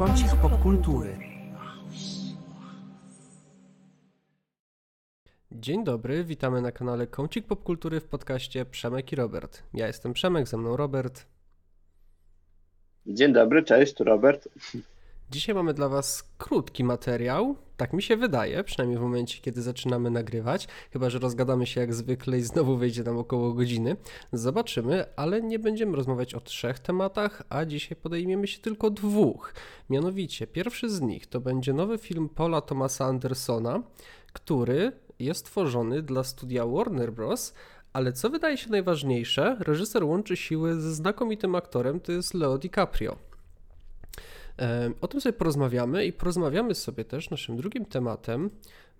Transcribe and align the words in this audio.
Kącik 0.00 0.36
popkultury. 0.42 1.18
Dzień 5.52 5.84
dobry, 5.84 6.24
witamy 6.24 6.62
na 6.62 6.72
kanale 6.72 7.06
Kącik 7.06 7.46
Popkultury 7.46 8.00
w 8.00 8.06
podcaście 8.06 8.64
Przemek 8.64 9.12
i 9.12 9.16
Robert. 9.16 9.62
Ja 9.74 9.86
jestem 9.86 10.12
Przemek, 10.12 10.48
ze 10.48 10.56
mną 10.56 10.76
Robert. 10.76 11.26
Dzień 13.06 13.32
dobry, 13.32 13.62
cześć, 13.62 13.94
tu 13.94 14.04
Robert. 14.04 14.48
Dzisiaj 15.30 15.54
mamy 15.54 15.74
dla 15.74 15.88
Was 15.88 16.24
krótki 16.38 16.84
materiał, 16.84 17.56
tak 17.76 17.92
mi 17.92 18.02
się 18.02 18.16
wydaje, 18.16 18.64
przynajmniej 18.64 18.98
w 18.98 19.02
momencie, 19.02 19.40
kiedy 19.42 19.62
zaczynamy 19.62 20.10
nagrywać, 20.10 20.68
chyba 20.92 21.10
że 21.10 21.18
rozgadamy 21.18 21.66
się 21.66 21.80
jak 21.80 21.94
zwykle 21.94 22.38
i 22.38 22.42
znowu 22.42 22.76
wyjdzie 22.76 23.02
nam 23.02 23.18
około 23.18 23.52
godziny. 23.52 23.96
Zobaczymy, 24.32 25.04
ale 25.16 25.42
nie 25.42 25.58
będziemy 25.58 25.96
rozmawiać 25.96 26.34
o 26.34 26.40
trzech 26.40 26.78
tematach, 26.78 27.42
a 27.48 27.64
dzisiaj 27.64 27.96
podejmiemy 27.96 28.46
się 28.46 28.58
tylko 28.58 28.90
dwóch. 28.90 29.54
Mianowicie, 29.90 30.46
pierwszy 30.46 30.90
z 30.90 31.00
nich 31.00 31.26
to 31.26 31.40
będzie 31.40 31.72
nowy 31.72 31.98
film 31.98 32.28
Paula 32.28 32.60
Thomasa 32.60 33.04
Andersona, 33.04 33.82
który 34.32 34.92
jest 35.18 35.46
tworzony 35.46 36.02
dla 36.02 36.24
studia 36.24 36.66
Warner 36.66 37.12
Bros., 37.12 37.54
ale 37.92 38.12
co 38.12 38.30
wydaje 38.30 38.56
się 38.56 38.70
najważniejsze, 38.70 39.56
reżyser 39.60 40.04
łączy 40.04 40.36
siły 40.36 40.80
ze 40.80 40.94
znakomitym 40.94 41.54
aktorem, 41.54 42.00
to 42.00 42.12
jest 42.12 42.34
Leo 42.34 42.58
DiCaprio. 42.58 43.29
O 45.00 45.08
tym 45.08 45.20
sobie 45.20 45.32
porozmawiamy 45.32 46.06
i 46.06 46.12
porozmawiamy 46.12 46.74
sobie 46.74 47.04
też 47.04 47.30
naszym 47.30 47.56
drugim 47.56 47.84
tematem 47.84 48.50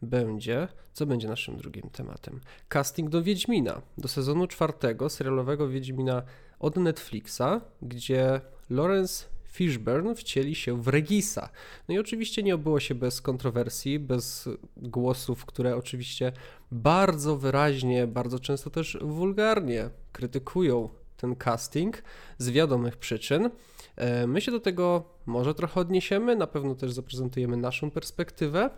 będzie, 0.03 0.69
co 0.93 1.07
będzie 1.07 1.29
naszym 1.29 1.57
drugim 1.57 1.91
tematem? 1.91 2.41
Casting 2.69 3.11
do 3.11 3.23
Wiedźmina, 3.23 3.83
do 3.99 4.09
sezonu 4.09 4.47
czwartego 4.47 5.09
serialowego 5.09 5.69
Wiedźmina 5.69 6.23
od 6.59 6.77
Netflixa, 6.77 7.61
gdzie 7.83 8.41
Lawrence 8.71 9.25
Fishburne 9.45 10.15
wcieli 10.15 10.55
się 10.55 10.83
w 10.83 10.89
Regisa. 10.89 11.49
No 11.89 11.95
i 11.95 11.99
oczywiście 11.99 12.43
nie 12.43 12.55
obyło 12.55 12.81
się 12.81 12.95
bez 12.95 13.21
kontrowersji, 13.21 13.99
bez 13.99 14.49
głosów, 14.77 15.45
które 15.47 15.77
oczywiście 15.77 16.33
bardzo 16.73 17.37
wyraźnie, 17.37 18.07
bardzo 18.07 18.39
często 18.39 18.71
też 18.71 18.99
wulgarnie 19.01 19.91
krytykują 20.13 20.89
ten 21.21 21.37
casting 21.37 22.03
z 22.39 22.51
wiadomych 22.51 22.97
przyczyn. 22.97 23.51
E, 23.97 24.27
my 24.27 24.41
się 24.41 24.53
do 24.53 24.61
tego 24.61 25.05
może 25.27 25.55
trochę 25.55 25.81
odniesiemy, 25.81 26.37
na 26.37 26.47
pewno 26.47 26.75
też 26.75 26.93
zaprezentujemy 26.93 27.57
naszą 27.57 27.91
perspektywę. 27.91 28.71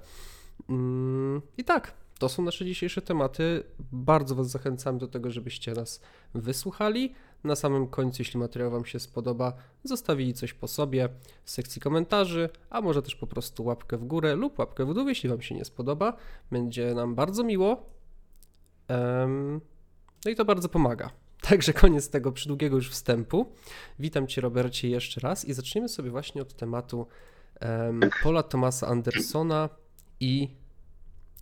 Mm, 0.68 1.42
I 1.58 1.64
tak, 1.64 1.94
to 2.18 2.28
są 2.28 2.42
nasze 2.42 2.64
dzisiejsze 2.64 3.02
tematy. 3.02 3.62
Bardzo 3.92 4.34
Was 4.34 4.50
zachęcam 4.50 4.98
do 4.98 5.08
tego, 5.08 5.30
żebyście 5.30 5.72
nas 5.72 6.00
wysłuchali. 6.34 7.14
Na 7.44 7.56
samym 7.56 7.86
końcu, 7.86 8.22
jeśli 8.22 8.40
materiał 8.40 8.70
Wam 8.70 8.84
się 8.84 9.00
spodoba, 9.00 9.52
zostawili 9.84 10.34
coś 10.34 10.52
po 10.52 10.68
sobie 10.68 11.08
w 11.44 11.50
sekcji 11.50 11.82
komentarzy, 11.82 12.48
a 12.70 12.80
może 12.80 13.02
też 13.02 13.16
po 13.16 13.26
prostu 13.26 13.64
łapkę 13.64 13.98
w 13.98 14.04
górę 14.04 14.36
lub 14.36 14.58
łapkę 14.58 14.86
w 14.86 14.94
dół, 14.94 15.08
jeśli 15.08 15.28
Wam 15.28 15.42
się 15.42 15.54
nie 15.54 15.64
spodoba. 15.64 16.16
Będzie 16.50 16.94
nam 16.94 17.14
bardzo 17.14 17.44
miło. 17.44 17.86
No 20.24 20.30
i 20.30 20.34
to 20.34 20.44
bardzo 20.44 20.68
pomaga. 20.68 21.21
Także 21.52 21.72
koniec 21.72 22.10
tego 22.10 22.32
przydługiego 22.32 22.76
już 22.76 22.90
wstępu. 22.90 23.52
Witam 23.98 24.26
Cię, 24.26 24.40
Robercie, 24.40 24.88
jeszcze 24.88 25.20
raz 25.20 25.44
i 25.44 25.52
zaczniemy 25.52 25.88
sobie 25.88 26.10
właśnie 26.10 26.42
od 26.42 26.54
tematu 26.54 27.06
um, 27.60 28.00
Paula 28.22 28.42
Thomasa 28.42 28.86
Andersona 28.86 29.68
i, 30.20 30.48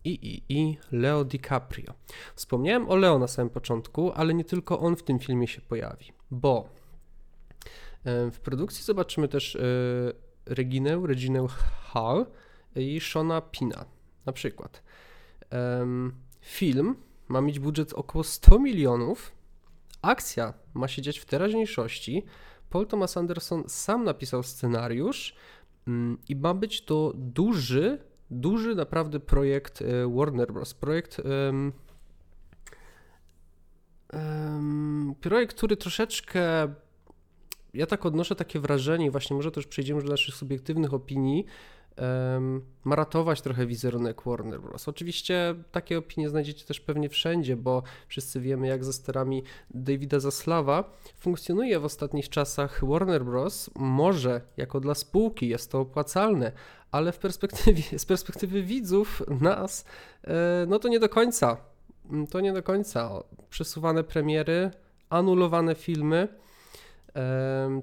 i, 0.04 0.10
i, 0.10 0.42
i 0.48 0.78
Leo 0.92 1.24
DiCaprio. 1.24 1.94
Wspomniałem 2.34 2.88
o 2.88 2.96
Leo 2.96 3.18
na 3.18 3.28
samym 3.28 3.50
początku, 3.50 4.12
ale 4.12 4.34
nie 4.34 4.44
tylko 4.44 4.80
on 4.80 4.96
w 4.96 5.02
tym 5.02 5.18
filmie 5.18 5.46
się 5.46 5.60
pojawi, 5.60 6.12
bo 6.30 6.68
w 8.04 8.38
produkcji 8.42 8.84
zobaczymy 8.84 9.28
też 9.28 9.56
e, 9.56 9.60
Reginę, 10.46 11.00
Reginę 11.06 11.46
Hall 11.82 12.26
i 12.76 13.00
Shona 13.00 13.40
Pina 13.40 13.84
na 14.26 14.32
przykład. 14.32 14.82
Film 16.40 16.96
ma 17.28 17.40
mieć 17.40 17.58
budżet 17.58 17.92
około 17.92 18.24
100 18.24 18.58
milionów, 18.58 19.39
Akcja 20.02 20.54
ma 20.74 20.88
się 20.88 21.02
dziać 21.02 21.18
w 21.18 21.24
teraźniejszości. 21.24 22.24
Paul 22.70 22.86
Thomas 22.86 23.16
Anderson 23.16 23.64
sam 23.66 24.04
napisał 24.04 24.42
scenariusz 24.42 25.34
mm, 25.86 26.18
i 26.28 26.36
ma 26.36 26.54
być 26.54 26.84
to 26.84 27.12
duży, 27.16 27.98
duży 28.30 28.74
naprawdę 28.74 29.20
projekt 29.20 29.82
e, 29.82 29.86
Warner 30.16 30.52
Bros. 30.52 30.74
Projekt, 30.74 31.18
um, 31.18 31.72
um, 34.12 35.14
projekt, 35.20 35.56
który 35.56 35.76
troszeczkę 35.76 36.68
ja 37.74 37.86
tak 37.86 38.06
odnoszę 38.06 38.36
takie 38.36 38.60
wrażenie, 38.60 39.10
właśnie 39.10 39.36
może 39.36 39.50
też 39.50 39.66
przejdziemy 39.66 40.02
do 40.02 40.08
naszych 40.08 40.34
subiektywnych 40.34 40.94
opinii, 40.94 41.46
ma 42.84 42.96
ratować 42.96 43.40
trochę 43.40 43.66
wizerunek 43.66 44.22
Warner 44.26 44.60
Bros. 44.60 44.88
Oczywiście 44.88 45.54
takie 45.72 45.98
opinie 45.98 46.28
znajdziecie 46.28 46.64
też 46.64 46.80
pewnie 46.80 47.08
wszędzie, 47.08 47.56
bo 47.56 47.82
wszyscy 48.08 48.40
wiemy, 48.40 48.66
jak 48.66 48.84
ze 48.84 48.92
sterami 48.92 49.42
Davida 49.70 50.20
Zaslawa 50.20 50.92
funkcjonuje 51.18 51.80
w 51.80 51.84
ostatnich 51.84 52.28
czasach 52.28 52.84
Warner 52.84 53.24
Bros. 53.24 53.70
Może 53.74 54.40
jako 54.56 54.80
dla 54.80 54.94
spółki 54.94 55.48
jest 55.48 55.70
to 55.70 55.80
opłacalne, 55.80 56.52
ale 56.90 57.12
w 57.12 57.18
perspektywie, 57.18 57.98
z 57.98 58.04
perspektywy 58.04 58.62
widzów, 58.62 59.22
nas, 59.40 59.84
e, 60.24 60.66
no 60.68 60.78
to 60.78 60.88
nie 60.88 61.00
do 61.00 61.08
końca. 61.08 61.56
To 62.30 62.40
nie 62.40 62.52
do 62.52 62.62
końca. 62.62 63.10
Przesuwane 63.50 64.04
premiery, 64.04 64.70
anulowane 65.10 65.74
filmy 65.74 66.28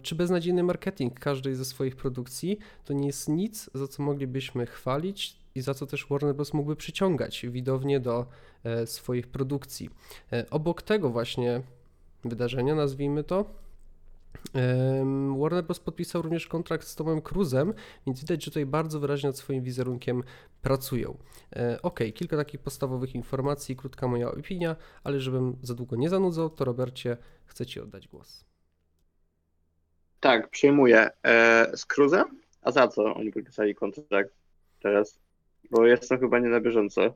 czy 0.02 0.16
beznadziejny 0.16 0.64
marketing 0.64 1.20
każdej 1.20 1.56
ze 1.56 1.66
swoich 1.66 1.96
produkcji, 1.96 2.58
to 2.86 2.94
nie 2.94 3.08
jest 3.08 3.30
nic, 3.30 3.70
za 3.74 3.88
co 3.88 4.04
moglibyśmy 4.04 4.66
chwalić 4.66 5.38
i 5.56 5.62
za 5.62 5.74
co 5.74 5.86
też 5.86 6.08
Warner 6.10 6.36
Bros. 6.36 6.54
mógłby 6.54 6.76
przyciągać 6.76 7.46
widownie 7.50 8.00
do 8.00 8.26
e, 8.64 8.88
swoich 8.88 9.28
produkcji. 9.28 9.90
E, 10.34 10.50
obok 10.50 10.82
tego 10.82 11.10
właśnie 11.10 11.62
wydarzenia, 12.24 12.76
nazwijmy 12.76 13.24
to, 13.24 13.46
Warner 15.40 15.64
Bros. 15.66 15.80
podpisał 15.80 16.22
również 16.22 16.48
kontrakt 16.48 16.88
z 16.88 16.96
Tomem 16.96 17.22
Cruzem, 17.22 17.74
więc 18.06 18.20
widać, 18.20 18.44
że 18.44 18.52
tutaj 18.52 18.66
bardzo 18.66 19.00
wyraźnie 19.00 19.30
nad 19.30 19.38
swoim 19.38 19.64
wizerunkiem 19.64 20.24
pracują. 20.62 21.18
E, 21.56 21.82
ok, 21.82 22.00
kilka 22.14 22.38
takich 22.38 22.60
podstawowych 22.60 23.16
informacji, 23.16 23.76
krótka 23.76 24.08
moja 24.08 24.32
opinia, 24.32 24.76
ale 25.04 25.20
żebym 25.20 25.58
za 25.62 25.74
długo 25.74 25.96
nie 25.96 26.10
zanudzał, 26.10 26.50
to 26.50 26.66
Robercie, 26.66 27.18
chcę 27.46 27.66
Ci 27.66 27.80
oddać 27.80 28.08
głos. 28.08 28.47
Tak, 30.28 30.50
przyjmuję. 30.50 31.10
E, 31.24 31.72
z 31.78 31.86
Cruzem? 31.86 32.26
A 32.62 32.72
za 32.72 32.88
co 32.88 33.16
oni 33.16 33.32
podpisali 33.32 33.76
kontrakt 33.76 34.34
teraz? 34.82 35.20
Bo 35.72 35.86
jestem 35.86 36.20
chyba 36.20 36.40
nie 36.40 36.50
na 36.50 36.62
bieżąco. 36.62 37.14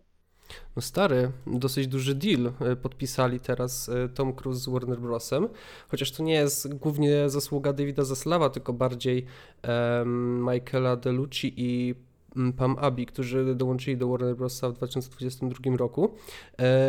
No 0.75 0.81
stary, 0.81 1.31
dosyć 1.47 1.87
duży 1.87 2.15
deal 2.15 2.53
e, 2.61 2.75
podpisali 2.75 3.39
teraz 3.39 3.89
e, 3.89 4.09
Tom 4.09 4.33
Cruise 4.33 4.61
z 4.61 4.69
Warner 4.69 4.99
Brosem, 4.99 5.47
chociaż 5.87 6.11
to 6.11 6.23
nie 6.23 6.33
jest 6.33 6.73
głównie 6.73 7.29
zasługa 7.29 7.73
Davida 7.73 8.03
Zaslawa, 8.03 8.49
tylko 8.49 8.73
bardziej 8.73 9.25
um, 9.67 10.49
Michaela 10.51 10.95
DeLucci 10.95 11.53
i 11.57 11.95
mm, 12.35 12.53
Pam 12.53 12.75
Abi, 12.79 13.05
którzy 13.05 13.55
dołączyli 13.55 13.97
do 13.97 14.07
Warner 14.07 14.35
Brosa 14.35 14.69
w 14.69 14.73
2022 14.73 15.77
roku. 15.77 16.15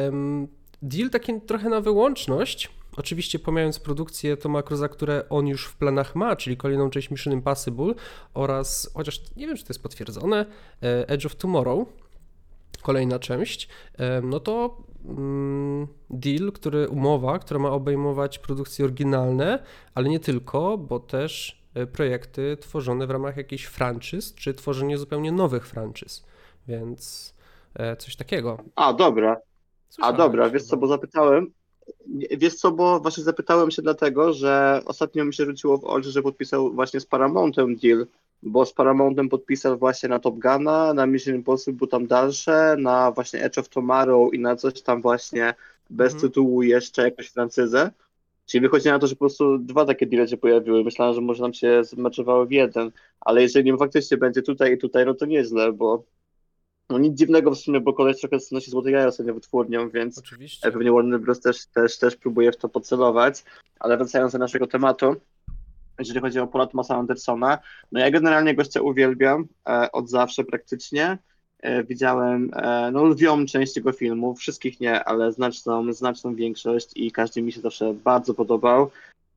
Um, 0.04 0.48
deal 0.82 1.10
taki 1.10 1.40
trochę 1.40 1.68
na 1.68 1.80
wyłączność, 1.80 2.70
Oczywiście 2.96 3.38
pomijając 3.38 3.80
produkcję 3.80 4.36
Toma 4.36 4.62
Cruza, 4.62 4.88
które 4.88 5.28
on 5.28 5.46
już 5.46 5.66
w 5.66 5.76
planach 5.76 6.14
ma, 6.16 6.36
czyli 6.36 6.56
kolejną 6.56 6.90
część 6.90 7.10
Mission 7.10 7.32
Impossible 7.32 7.94
oraz, 8.34 8.90
chociaż 8.94 9.22
nie 9.36 9.46
wiem, 9.46 9.56
czy 9.56 9.64
to 9.64 9.70
jest 9.70 9.82
potwierdzone, 9.82 10.46
e, 10.82 11.08
Edge 11.08 11.26
of 11.26 11.36
Tomorrow, 11.36 11.88
kolejna 12.82 13.18
część, 13.18 13.68
e, 13.98 14.20
no 14.20 14.40
to 14.40 14.76
mm, 15.04 15.88
deal, 16.10 16.52
który, 16.52 16.88
umowa, 16.88 17.38
która 17.38 17.60
ma 17.60 17.70
obejmować 17.70 18.38
produkcje 18.38 18.84
oryginalne, 18.84 19.62
ale 19.94 20.08
nie 20.08 20.20
tylko, 20.20 20.78
bo 20.78 21.00
też 21.00 21.62
e, 21.74 21.86
projekty 21.86 22.56
tworzone 22.60 23.06
w 23.06 23.10
ramach 23.10 23.36
jakichś 23.36 23.64
franczyz, 23.64 24.34
czy 24.34 24.54
tworzenie 24.54 24.98
zupełnie 24.98 25.32
nowych 25.32 25.66
franczyz, 25.66 26.26
więc 26.68 27.32
coś 27.98 28.16
takiego. 28.16 28.58
A, 28.76 28.92
dobra. 28.92 29.36
A, 30.02 30.12
dobra, 30.12 30.50
wiesz 30.50 30.62
co, 30.62 30.76
bo 30.76 30.86
zapytałem, 30.86 31.52
Wiesz 32.30 32.54
co, 32.54 32.72
bo 32.72 33.00
właśnie 33.00 33.24
zapytałem 33.24 33.70
się 33.70 33.82
dlatego, 33.82 34.32
że 34.32 34.80
ostatnio 34.84 35.24
mi 35.24 35.34
się 35.34 35.44
rzuciło 35.44 35.78
w 35.78 35.84
oczy, 35.84 36.10
że 36.10 36.22
podpisał 36.22 36.72
właśnie 36.72 37.00
z 37.00 37.06
Paramountem 37.06 37.76
deal, 37.76 38.06
bo 38.42 38.66
z 38.66 38.72
Paramountem 38.72 39.28
podpisał 39.28 39.78
właśnie 39.78 40.08
na 40.08 40.18
Top 40.18 40.38
Guna, 40.38 40.94
na 40.94 41.06
Mission 41.06 41.34
Impossible 41.34 41.88
tam 41.88 42.06
dalsze, 42.06 42.76
na 42.78 43.10
właśnie 43.10 43.44
Edge 43.44 43.58
of 43.58 43.68
Tomorrow 43.68 44.34
i 44.34 44.38
na 44.38 44.56
coś 44.56 44.82
tam 44.82 45.02
właśnie 45.02 45.54
bez 45.90 46.14
mhm. 46.14 46.30
tytułu 46.30 46.62
jeszcze 46.62 47.02
jakoś 47.02 47.28
francyzę. 47.28 47.90
Czyli 48.46 48.62
wychodzi 48.62 48.88
na 48.88 48.98
to, 48.98 49.06
że 49.06 49.14
po 49.14 49.18
prostu 49.18 49.58
dwa 49.58 49.84
takie 49.84 50.06
deale 50.06 50.28
się 50.28 50.36
pojawiły. 50.36 50.84
Myślałem, 50.84 51.14
że 51.14 51.20
może 51.20 51.42
nam 51.42 51.54
się 51.54 51.84
zmaczowały 51.84 52.46
w 52.46 52.50
jeden, 52.50 52.90
ale 53.20 53.42
jeżeli 53.42 53.78
faktycznie 53.78 54.16
będzie 54.16 54.42
tutaj 54.42 54.74
i 54.74 54.78
tutaj, 54.78 55.06
no 55.06 55.14
to 55.14 55.26
nieźle, 55.26 55.72
bo 55.72 56.04
no 56.92 56.98
nic 56.98 57.18
dziwnego 57.18 57.50
w 57.50 57.58
sumie, 57.58 57.80
bo 57.80 57.92
koleś 57.92 58.20
trochę 58.20 58.36
nosi 58.52 58.70
złote 58.70 58.90
jaja 58.90 59.10
sobie 59.10 59.32
wytwórnią, 59.32 59.90
więc 59.90 60.18
Oczywiście. 60.18 60.72
pewnie 60.72 60.92
Warner 60.92 61.20
Bros. 61.20 61.40
Też, 61.40 61.66
też, 61.66 61.98
też 61.98 62.16
próbuje 62.16 62.52
w 62.52 62.56
to 62.56 62.68
pocelować. 62.68 63.44
Ale 63.80 63.96
wracając 63.96 64.32
do 64.32 64.38
naszego 64.38 64.66
tematu, 64.66 65.16
jeżeli 65.98 66.20
chodzi 66.20 66.38
o 66.38 66.46
Paula 66.46 66.66
Thomasa 66.66 66.96
Andersona. 66.96 67.58
No 67.92 68.00
ja 68.00 68.10
generalnie 68.10 68.54
gościa 68.54 68.82
uwielbiam 68.82 69.46
e, 69.68 69.92
od 69.92 70.10
zawsze 70.10 70.44
praktycznie. 70.44 71.18
E, 71.62 71.84
widziałem 71.84 72.50
e, 72.56 72.90
no, 72.92 73.04
lwią 73.04 73.46
część 73.46 73.76
jego 73.76 73.92
filmów, 73.92 74.38
wszystkich 74.38 74.80
nie, 74.80 75.04
ale 75.04 75.32
znaczną, 75.32 75.92
znaczną 75.92 76.34
większość 76.34 76.90
i 76.94 77.12
każdy 77.12 77.42
mi 77.42 77.52
się 77.52 77.60
zawsze 77.60 77.94
bardzo 77.94 78.34
podobał. 78.34 78.90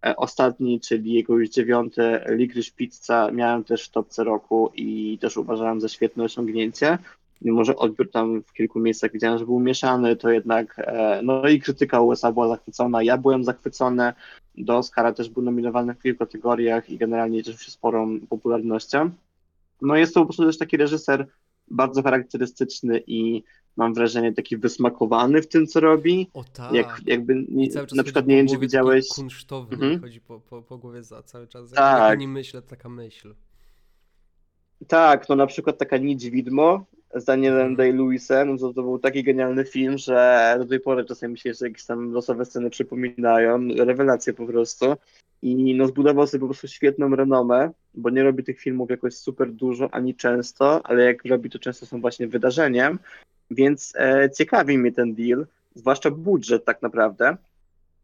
E, 0.06 0.16
ostatni, 0.16 0.80
czyli 0.80 1.14
jego 1.14 1.38
już 1.38 1.50
dziewiąty 1.50 2.20
Licorice 2.30 2.72
Pizza 2.76 3.32
miałem 3.32 3.64
też 3.64 3.86
w 3.86 3.92
topce 3.92 4.24
roku 4.24 4.72
i 4.76 5.18
też 5.22 5.38
uważałem 5.38 5.82
za 5.82 5.90
świetne 5.90 6.24
osiągnięcie. 6.24 6.98
Mimo, 7.42 7.64
że 7.66 7.76
odbiór 7.76 8.12
tam 8.12 8.44
w 8.44 8.54
kilku 8.54 8.80
miejscach 8.80 9.12
widziałem, 9.12 9.40
że 9.40 9.46
był 9.46 9.60
mieszany, 9.60 10.16
to 10.16 10.30
jednak 10.30 10.76
e, 10.80 11.20
no 11.24 11.48
i 11.48 11.60
krytyka 11.60 12.02
USA 12.02 12.32
była 12.32 12.48
zachwycona, 12.48 13.04
ja 13.04 13.18
byłem 13.18 13.44
zachwycony, 13.44 14.14
do 14.58 14.78
Oscara 14.78 15.14
też 15.14 15.30
był 15.30 15.44
nominowany 15.44 15.94
w 15.94 16.02
kilku 16.02 16.20
kategoriach 16.20 16.90
i 16.90 16.98
generalnie 16.98 17.44
cieszył 17.44 17.60
się 17.60 17.72
sporą 17.72 18.20
popularnością. 18.30 19.10
No 19.82 19.96
jest 19.96 20.14
to 20.14 20.20
po 20.20 20.26
prostu 20.26 20.46
też 20.46 20.58
taki 20.58 20.78
reżyser 20.78 21.28
bardzo 21.72 22.04
charakterystyczny 22.04 23.04
i 23.08 23.44
mam 23.78 23.94
wrażenie 23.94 24.34
taki 24.34 24.58
wysmakowany 24.58 25.42
w 25.42 25.48
tym, 25.48 25.68
co 25.68 25.80
robi. 25.80 26.30
O 26.34 26.44
tak. 26.44 26.74
Jak, 26.74 27.02
jakby 27.06 27.46
czas 27.74 27.94
na 27.94 28.04
przykład 28.04 28.28
nie 28.28 28.36
wiem, 28.36 28.48
czy 28.48 28.58
widziałeś. 28.58 29.08
kunsztowny, 29.16 29.74
Mhm. 29.76 30.02
chodzi 30.02 30.22
po, 30.22 30.40
po, 30.40 30.62
po 30.62 30.78
głowie 30.78 31.04
za 31.04 31.24
cały 31.24 31.48
czas. 31.48 31.72
Tak. 31.72 32.00
jak 32.00 32.12
o 32.12 32.16
nim 32.20 32.32
myślę, 32.32 32.62
taka 32.62 32.90
myśl. 32.90 33.36
Tak, 34.88 35.30
no 35.30 35.36
na 35.36 35.48
przykład 35.48 35.78
taka 35.78 35.98
Nić 35.98 36.30
Widmo 36.30 36.86
z 37.16 37.26
Danielem 37.26 37.68
Mhm. 37.68 37.76
Day-Lewisem, 37.76 38.46
no 38.46 38.58
to, 38.58 38.74
to 38.74 38.82
był 38.82 39.00
taki 39.00 39.24
genialny 39.24 39.66
film, 39.66 39.98
że 39.98 40.56
do 40.60 40.66
tej 40.66 40.80
pory 40.80 41.06
czasem 41.06 41.32
mi 41.32 41.38
się 41.38 41.50
jeszcze 41.50 41.68
jakieś 41.68 41.86
tam 41.86 42.12
losowe 42.12 42.46
sceny 42.46 42.70
przypominają, 42.70 43.68
rewelacje 43.78 44.34
po 44.34 44.46
prostu. 44.46 44.86
I 45.42 45.76
no 45.76 45.88
zbudował 45.88 46.28
sobie 46.28 46.42
po 46.42 46.48
prostu 46.48 46.68
świetną 46.68 47.16
renomę, 47.16 47.72
bo 47.94 48.10
nie 48.10 48.24
robi 48.24 48.44
tych 48.44 48.60
filmów 48.60 48.90
jakoś 48.90 49.16
super 49.16 49.52
dużo 49.52 49.94
ani 49.94 50.16
często, 50.16 50.82
ale 50.86 51.04
jak 51.04 51.26
robi 51.26 51.50
to 51.50 51.60
często 51.60 51.86
są 51.86 52.02
właśnie 52.02 52.28
wydarzeniem, 52.28 53.00
więc 53.52 53.94
e, 53.96 54.30
ciekawi 54.38 54.78
mnie 54.78 54.92
ten 54.92 55.16
deal, 55.16 55.46
zwłaszcza 55.76 56.12
budżet 56.12 56.66
tak 56.66 56.82
naprawdę. 56.82 57.38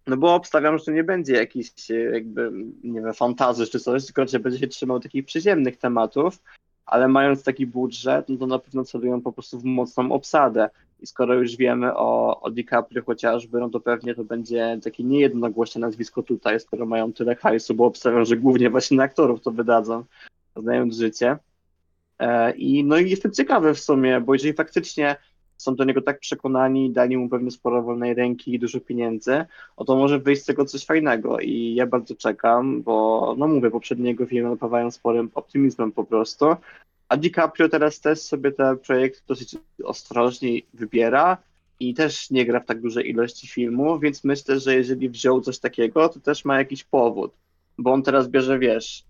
No 0.08 0.18
bo 0.18 0.36
obstawiam, 0.36 0.78
że 0.78 0.86
to 0.86 0.92
nie 0.92 1.04
będzie 1.04 1.34
jakiś 1.34 1.92
e, 1.92 1.94
jakby, 1.94 2.52
nie 2.84 3.02
wiem, 3.02 3.14
fantazy 3.14 3.68
czy 3.68 3.80
coś, 3.80 4.06
tylko 4.06 4.28
że 4.28 4.40
będzie 4.40 4.60
się 4.60 4.68
trzymał 4.68 5.00
takich 5.00 5.26
przyziemnych 5.26 5.78
tematów, 5.78 6.40
ale 6.86 7.08
mając 7.08 7.44
taki 7.44 7.68
budżet, 7.68 8.30
no 8.30 8.38
to 8.38 8.48
na 8.48 8.60
pewno 8.60 8.84
celują 8.84 9.22
po 9.22 9.32
prostu 9.32 9.60
w 9.60 9.64
mocną 9.64 10.12
obsadę. 10.12 10.70
I 11.00 11.08
skoro 11.08 11.34
już 11.34 11.56
wiemy 11.56 11.96
o, 11.96 12.42
o 12.42 12.52
DiCaprio 12.52 13.04
chociażby, 13.04 13.60
no 13.60 13.70
to 13.70 13.80
pewnie 13.80 14.16
to 14.16 14.24
będzie 14.24 14.80
takie 14.84 15.04
niejednogłośne 15.04 15.82
nazwisko 15.82 16.24
tutaj, 16.24 16.60
skoro 16.60 16.86
mają 16.86 17.14
tyle 17.14 17.36
hajsu, 17.36 17.76
bo 17.76 17.86
obstawiam, 17.86 18.26
że 18.26 18.38
głównie 18.38 18.70
właśnie 18.70 18.98
na 18.98 19.04
aktorów 19.04 19.42
to 19.42 19.52
wydadzą, 19.52 20.04
znając 20.56 20.96
życie. 20.96 21.38
E, 22.20 22.52
I 22.52 22.84
no 22.84 22.98
i 22.98 23.10
jestem 23.10 23.32
ciekawy 23.32 23.74
w 23.74 23.80
sumie, 23.80 24.22
bo 24.22 24.34
jeżeli 24.34 24.54
faktycznie 24.54 25.16
są 25.62 25.76
do 25.76 25.84
niego 25.84 26.02
tak 26.02 26.20
przekonani, 26.20 26.92
dali 26.92 27.18
mu 27.18 27.30
pewnie 27.30 27.52
sporo 27.52 27.84
wolnej 27.84 28.14
ręki 28.14 28.54
i 28.54 28.60
dużo 28.60 28.80
pieniędzy, 28.80 29.46
o 29.78 29.86
to 29.86 29.96
może 29.96 30.20
wyjść 30.20 30.42
z 30.42 30.46
tego 30.46 30.66
coś 30.66 30.86
fajnego 30.86 31.40
i 31.40 31.74
ja 31.76 31.88
bardzo 31.88 32.16
czekam, 32.16 32.82
bo 32.82 33.36
no 33.38 33.48
mówię, 33.48 33.72
poprzednie 33.72 34.10
jego 34.10 34.26
filmy 34.26 34.50
napawają 34.50 34.92
sporym 34.92 35.32
optymizmem 35.34 35.92
po 35.92 36.04
prostu, 36.04 36.46
a 37.10 37.18
DiCaprio 37.18 37.70
teraz 37.70 38.00
też 38.00 38.20
sobie 38.20 38.52
te 38.52 38.76
projekty 38.76 39.22
dosyć 39.28 39.56
ostrożnie 39.84 40.60
wybiera 40.74 41.38
i 41.80 41.94
też 41.94 42.32
nie 42.32 42.46
gra 42.46 42.60
w 42.60 42.66
tak 42.66 42.82
dużej 42.82 43.10
ilości 43.10 43.48
filmów, 43.48 44.02
więc 44.02 44.24
myślę, 44.24 44.60
że 44.60 44.76
jeżeli 44.76 45.10
wziął 45.10 45.42
coś 45.42 45.60
takiego, 45.60 46.10
to 46.10 46.20
też 46.20 46.46
ma 46.46 46.58
jakiś 46.58 46.84
powód, 46.84 47.32
bo 47.78 47.94
on 47.94 48.04
teraz 48.04 48.28
bierze, 48.28 48.60
wiesz, 48.60 49.04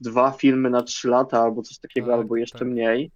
dwa 0.00 0.30
filmy 0.30 0.70
na 0.70 0.82
trzy 0.82 1.08
lata 1.08 1.42
albo 1.42 1.62
coś 1.62 1.78
takiego, 1.78 2.06
Tak, 2.06 2.16
albo 2.16 2.36
jeszcze 2.36 2.58
tak. 2.58 2.68
mniej. 2.68 3.10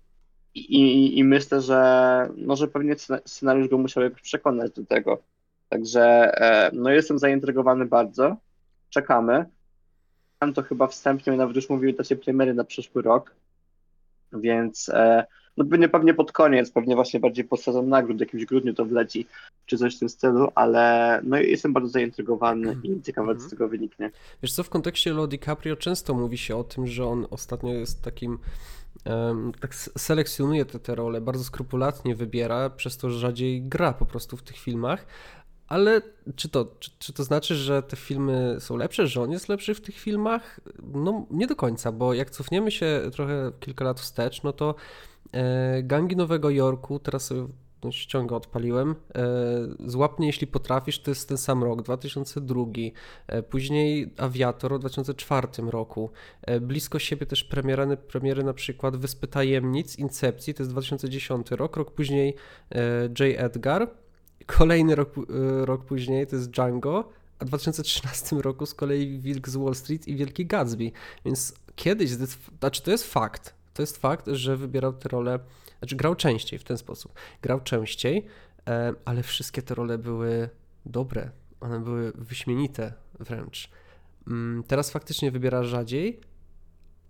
I, 0.55 0.61
i, 0.61 1.19
I 1.19 1.25
myślę, 1.25 1.61
że, 1.61 2.29
no, 2.37 2.57
że 2.57 2.69
pewnie 2.69 2.95
scena- 2.95 3.21
scenariusz 3.25 3.69
go 3.69 3.79
musiał 3.79 4.03
jakoś 4.03 4.23
przekonać 4.23 4.73
do 4.73 4.85
tego. 4.87 5.19
Także 5.69 6.03
e, 6.41 6.71
no, 6.73 6.91
jestem 6.91 7.19
zaintrygowany 7.19 7.87
bardzo. 7.87 8.37
Czekamy. 8.91 9.45
Tam 10.39 10.53
to 10.55 10.63
chyba 10.63 10.87
wstępnie, 10.87 11.33
nawet 11.33 11.57
już 11.57 11.69
mówili 11.71 11.95
dacie 11.95 12.17
premiery 12.17 12.55
na 12.55 12.65
przyszły 12.65 13.03
rok. 13.03 13.35
Więc 14.33 14.89
e, 14.89 15.25
no 15.57 15.65
pewnie, 15.65 15.89
pewnie 15.89 16.15
pod 16.15 16.33
koniec, 16.33 16.71
pewnie 16.71 16.95
właśnie 16.95 17.21
bardziej 17.21 17.45
pod 17.45 17.61
sezon 17.63 17.89
nagród, 17.89 18.17
w 18.17 18.21
jakimś 18.21 18.45
grudniu 18.45 18.75
to 18.75 18.85
wleci, 18.85 19.27
czy 19.67 19.79
coś 19.79 19.97
w 19.97 19.99
tym 19.99 20.09
stylu, 20.09 20.49
ale 20.55 21.21
no 21.25 21.37
jestem 21.37 21.73
bardzo 21.73 21.89
zaintrygowany 21.91 22.77
i 22.83 23.03
ciekawy, 23.03 23.27
co 23.27 23.33
Mhm. 23.33 23.49
z 23.49 23.51
tego 23.51 23.69
wyniknie. 23.69 24.11
Wiesz 24.43 24.53
co, 24.53 24.63
w 24.63 24.71
kontekście 24.71 25.13
Leo 25.13 25.27
DiCaprio 25.27 25.77
często 25.77 26.15
mówi 26.15 26.39
się 26.39 26.57
o 26.57 26.65
tym, 26.65 26.87
że 26.87 27.07
on 27.07 27.27
ostatnio 27.31 27.73
jest 27.75 28.03
takim, 28.03 28.39
tak 29.61 29.75
selekcjonuje 29.75 30.65
te, 30.65 30.79
te 30.79 30.95
role, 30.95 31.21
bardzo 31.21 31.45
skrupulatnie 31.45 32.15
wybiera, 32.15 32.71
przez 32.71 32.97
to 32.97 33.11
rzadziej 33.11 33.63
gra 33.63 33.93
po 33.93 34.07
prostu 34.07 34.37
w 34.37 34.43
tych 34.43 34.57
filmach, 34.57 35.07
ale 35.69 36.03
czy 36.37 36.49
to, 36.49 36.77
czy, 36.81 36.91
czy 36.99 37.13
to 37.13 37.25
znaczy, 37.25 37.55
że 37.55 37.83
te 37.83 37.97
filmy 37.97 38.57
są 38.61 38.77
lepsze, 38.77 39.07
że 39.07 39.23
on 39.23 39.31
jest 39.31 39.49
lepszy 39.49 39.75
w 39.75 39.81
tych 39.81 39.99
filmach? 39.99 40.61
No 40.83 41.27
nie 41.31 41.47
do 41.47 41.57
końca, 41.57 41.93
bo 41.93 42.15
jak 42.15 42.31
cofniemy 42.31 42.71
się 42.71 43.11
trochę 43.13 43.53
kilka 43.61 43.85
lat 43.85 44.01
wstecz, 44.01 44.43
no 44.43 44.53
to 44.53 44.75
e, 45.33 45.83
Gangi 45.83 46.17
Nowego 46.17 46.51
Jorku, 46.51 46.99
teraz 46.99 47.33
no, 47.85 47.93
ściągę 47.93 48.37
odpaliłem, 48.37 48.95
e, 49.15 49.25
Złap 49.87 50.19
mnie 50.19 50.27
jeśli 50.27 50.47
potrafisz, 50.47 50.99
to 50.99 51.11
jest 51.11 51.29
ten 51.29 51.39
sam 51.39 51.65
rok, 51.65 51.83
2002, 51.83 52.65
E, 53.27 53.43
Później 53.43 54.13
Aviator 54.17 54.77
w 54.77 54.79
2004 54.79 55.49
roku. 55.71 56.11
E, 56.43 56.61
Blisko 56.61 56.99
siebie 56.99 57.27
też 57.27 57.45
premiery, 57.45 57.97
premiery 57.97 58.45
na 58.45 58.55
przykład 58.55 58.97
Wyspy 58.97 59.27
Tajemnic, 59.27 59.99
Incepcji, 59.99 60.55
to 60.55 60.63
jest 60.63 60.73
2010 60.73 61.51
rok. 61.51 61.77
Rok 61.77 61.91
później 61.91 62.35
J. 63.21 63.41
Edgar. 63.45 63.91
Kolejny 64.47 64.95
rok, 64.95 65.15
rok 65.65 65.85
później 65.85 66.27
to 66.27 66.37
jest 66.37 66.51
Django. 66.51 67.09
A 67.39 67.45
w 67.45 67.49
2013 67.49 68.37
roku 68.37 68.67
z 68.67 68.75
kolei 68.75 69.19
Wilk 69.19 69.49
z 69.49 69.57
Wall 69.57 69.75
Street 69.75 70.09
i 70.09 70.17
Wielki 70.17 70.47
Gatsby. 70.47 70.91
Więc 71.25 71.55
kiedyś, 71.77 72.11
znaczy 72.11 72.83
to 72.83 72.91
jest 72.91 73.05
fakt, 73.05 73.55
to 73.75 73.83
jest 73.83 73.97
fakt, 73.97 74.27
że 74.27 74.57
wybierał 74.57 74.93
te 74.93 75.09
role, 75.09 75.39
znaczy 75.85 75.97
grał 75.97 76.15
częściej 76.15 76.59
w 76.59 76.65
ten 76.65 76.79
sposób. 76.79 77.13
Grał 77.43 77.61
częściej, 77.61 78.27
e, 78.69 78.95
ale 79.05 79.23
wszystkie 79.23 79.63
te 79.63 79.75
role 79.75 79.99
były 79.99 80.49
dobre. 80.87 81.31
One 81.61 81.81
były 81.81 82.13
wyśmienite 82.15 82.93
wręcz. 83.21 83.71
Mm, 84.27 84.63
Teraz 84.67 84.91
faktycznie 84.91 85.31
wybiera 85.31 85.63
rzadziej, 85.63 86.21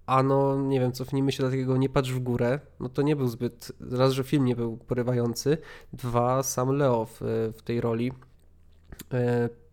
a 0.07 0.23
no 0.23 0.57
nie 0.57 0.81
wiem, 0.81 0.93
cofnijmy 0.93 1.33
się 1.33 1.43
do 1.43 1.51
takiego 1.51 1.77
Nie 1.77 1.89
patrz 1.89 2.11
w 2.11 2.19
górę, 2.19 2.61
no 2.81 2.89
to 2.89 3.03
nie 3.03 3.17
był 3.17 3.29
zbyt, 3.29 3.73
raz, 3.91 4.13
że 4.13 4.25
film 4.25 4.45
nie 4.45 4.57
był 4.57 4.77
porywający, 4.77 5.59
dwa, 5.93 6.43
sam 6.43 6.69
Leo 6.77 7.05
w, 7.07 7.21
w 7.57 7.63
tej 7.63 7.81
roli 7.81 8.13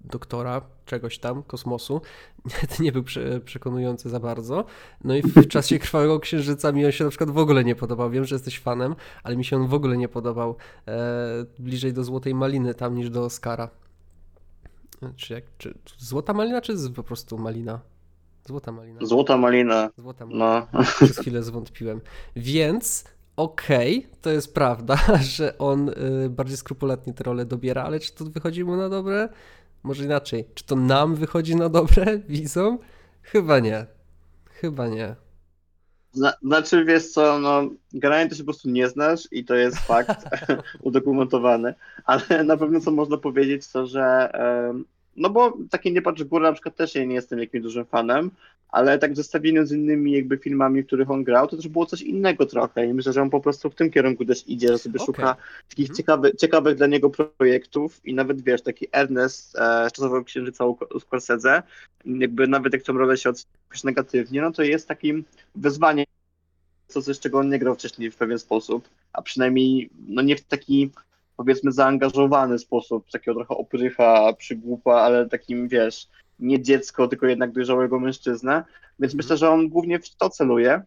doktora 0.01 0.61
czegoś 0.85 1.19
tam, 1.19 1.43
kosmosu, 1.43 2.01
to 2.77 2.83
nie 2.83 2.91
był 2.91 3.03
prze, 3.03 3.39
przekonujący 3.39 4.09
za 4.09 4.19
bardzo. 4.19 4.65
No 5.03 5.15
i 5.15 5.21
w 5.21 5.47
czasie 5.47 5.79
Krwawego 5.79 6.19
Księżyca 6.19 6.71
mi 6.71 6.85
on 6.85 6.91
się 6.91 7.03
na 7.03 7.09
przykład 7.09 7.29
w 7.29 7.37
ogóle 7.37 7.63
nie 7.63 7.75
podobał. 7.75 8.09
Wiem, 8.09 8.25
że 8.25 8.35
jesteś 8.35 8.59
fanem, 8.59 8.95
ale 9.23 9.37
mi 9.37 9.45
się 9.45 9.55
on 9.55 9.67
w 9.67 9.73
ogóle 9.73 9.97
nie 9.97 10.07
podobał. 10.07 10.55
E, 10.87 11.45
bliżej 11.59 11.93
do 11.93 12.03
Złotej 12.03 12.35
Maliny 12.35 12.73
tam 12.73 12.95
niż 12.95 13.09
do 13.09 13.25
Oscara. 13.25 13.69
Czy, 15.15 15.33
jak, 15.33 15.43
czy 15.57 15.73
Złota 15.97 16.33
Malina, 16.33 16.61
czy 16.61 16.75
po 16.95 17.03
prostu 17.03 17.37
Malina? 17.37 17.79
Złota 18.45 18.71
Malina. 18.71 19.05
Złota 19.05 19.37
malina, 19.37 19.89
Złota 19.97 20.25
Malina. 20.25 20.67
no. 20.73 20.83
Przez 20.83 21.19
chwilę 21.19 21.43
zwątpiłem. 21.43 22.01
Więc 22.35 23.05
okej, 23.35 24.07
to 24.21 24.29
jest 24.29 24.53
prawda, 24.53 24.97
że 25.37 25.57
on 25.57 25.89
y, 25.89 26.29
bardziej 26.29 26.57
skrupulatnie 26.57 27.13
te 27.13 27.23
role 27.23 27.45
dobiera, 27.45 27.83
ale 27.83 27.99
czy 27.99 28.13
to 28.13 28.25
wychodzi 28.25 28.63
mu 28.63 28.75
na 28.75 28.89
dobre? 28.89 29.29
Może 29.83 30.03
inaczej. 30.03 30.45
Czy 30.53 30.65
to 30.65 30.75
nam 30.75 31.15
wychodzi 31.15 31.55
na 31.55 31.69
dobre, 31.69 32.19
widzom? 32.29 32.79
Chyba 33.21 33.59
nie. 33.59 33.85
Chyba 34.45 34.87
nie. 34.87 35.15
Zna, 36.13 36.33
znaczy, 36.41 36.85
wiesz 36.85 37.07
co, 37.07 37.39
no, 37.39 37.69
generalnie 37.93 38.29
to 38.29 38.35
się 38.35 38.43
po 38.43 38.51
prostu 38.51 38.69
nie 38.69 38.89
znasz 38.89 39.27
i 39.31 39.45
to 39.45 39.55
jest 39.55 39.77
fakt 39.77 40.29
udokumentowany, 40.81 41.73
ale 42.05 42.43
na 42.43 42.57
pewno 42.57 42.79
co 42.79 42.91
można 42.91 43.17
powiedzieć 43.17 43.67
to, 43.67 43.87
że 43.87 44.31
no 45.17 45.29
bo 45.29 45.57
taki 45.69 45.91
Nie 45.91 46.01
patrz 46.01 46.23
w 46.23 46.27
górę 46.27 46.47
na 46.47 46.53
przykład 46.53 46.75
też 46.75 46.95
ja 46.95 47.05
nie 47.05 47.15
jestem 47.15 47.39
jakimś 47.39 47.63
dużym 47.63 47.85
fanem, 47.85 48.31
ale 48.69 48.99
tak 48.99 49.13
w 49.13 49.15
zestawieniu 49.15 49.65
z 49.65 49.71
innymi 49.71 50.11
jakby 50.11 50.37
filmami, 50.37 50.83
w 50.83 50.87
których 50.87 51.11
on 51.11 51.23
grał, 51.23 51.47
to 51.47 51.55
też 51.55 51.67
było 51.67 51.85
coś 51.85 52.01
innego 52.01 52.45
trochę 52.45 52.85
i 52.85 52.93
myślę, 52.93 53.13
że 53.13 53.21
on 53.21 53.29
po 53.29 53.41
prostu 53.41 53.69
w 53.69 53.75
tym 53.75 53.91
kierunku 53.91 54.25
też 54.25 54.47
idzie, 54.47 54.67
że 54.67 54.77
sobie 54.77 54.99
Okej. 54.99 55.05
szuka 55.05 55.35
takich 55.69 55.89
Mhm. 55.89 55.97
ciekawy, 55.97 56.35
ciekawych 56.35 56.75
dla 56.77 56.87
niego 56.87 57.09
projektów 57.09 58.05
i 58.05 58.13
nawet 58.13 58.41
wiesz, 58.41 58.61
taki 58.61 58.87
Ernest 58.91 59.55
e, 59.55 59.89
z 59.89 59.91
Czasowego 59.91 60.23
Księżyca 60.23 60.65
u, 60.65 60.77
u 60.95 60.99
Scorsese, 60.99 61.63
jakby 62.05 62.47
nawet 62.47 62.73
jak 62.73 62.83
tą 62.83 62.93
rolę 62.93 63.17
się 63.17 63.29
oceniasz 63.29 63.83
negatywnie, 63.83 64.41
no 64.41 64.51
to 64.51 64.63
jest 64.63 64.87
takim 64.87 65.23
wyzwaniem, 65.55 66.05
co 66.87 67.01
coś, 67.01 67.19
czego 67.19 67.39
on 67.39 67.49
nie 67.49 67.59
grał 67.59 67.75
wcześniej 67.75 68.11
w 68.11 68.15
pewien 68.15 68.39
sposób, 68.39 68.89
a 69.13 69.21
przynajmniej 69.21 69.89
no 70.07 70.21
nie 70.21 70.35
w 70.35 70.41
taki 70.43 70.91
powiedzmy 71.37 71.71
zaangażowany 71.71 72.59
sposób, 72.59 73.11
takiego 73.11 73.35
trochę 73.35 73.55
oprycha, 73.61 74.33
przygłupa, 74.33 74.93
ale 74.93 75.29
takim 75.29 75.67
wiesz, 75.67 76.07
nie 76.39 76.61
dziecko, 76.61 77.07
tylko 77.07 77.25
jednak 77.25 77.51
dojrzałego 77.51 77.99
mężczyznę, 77.99 78.63
więc 78.99 79.13
myślę, 79.13 79.37
że 79.37 79.49
on 79.49 79.69
głównie 79.69 79.99
w 79.99 80.15
to 80.15 80.29
celuje. 80.29 80.81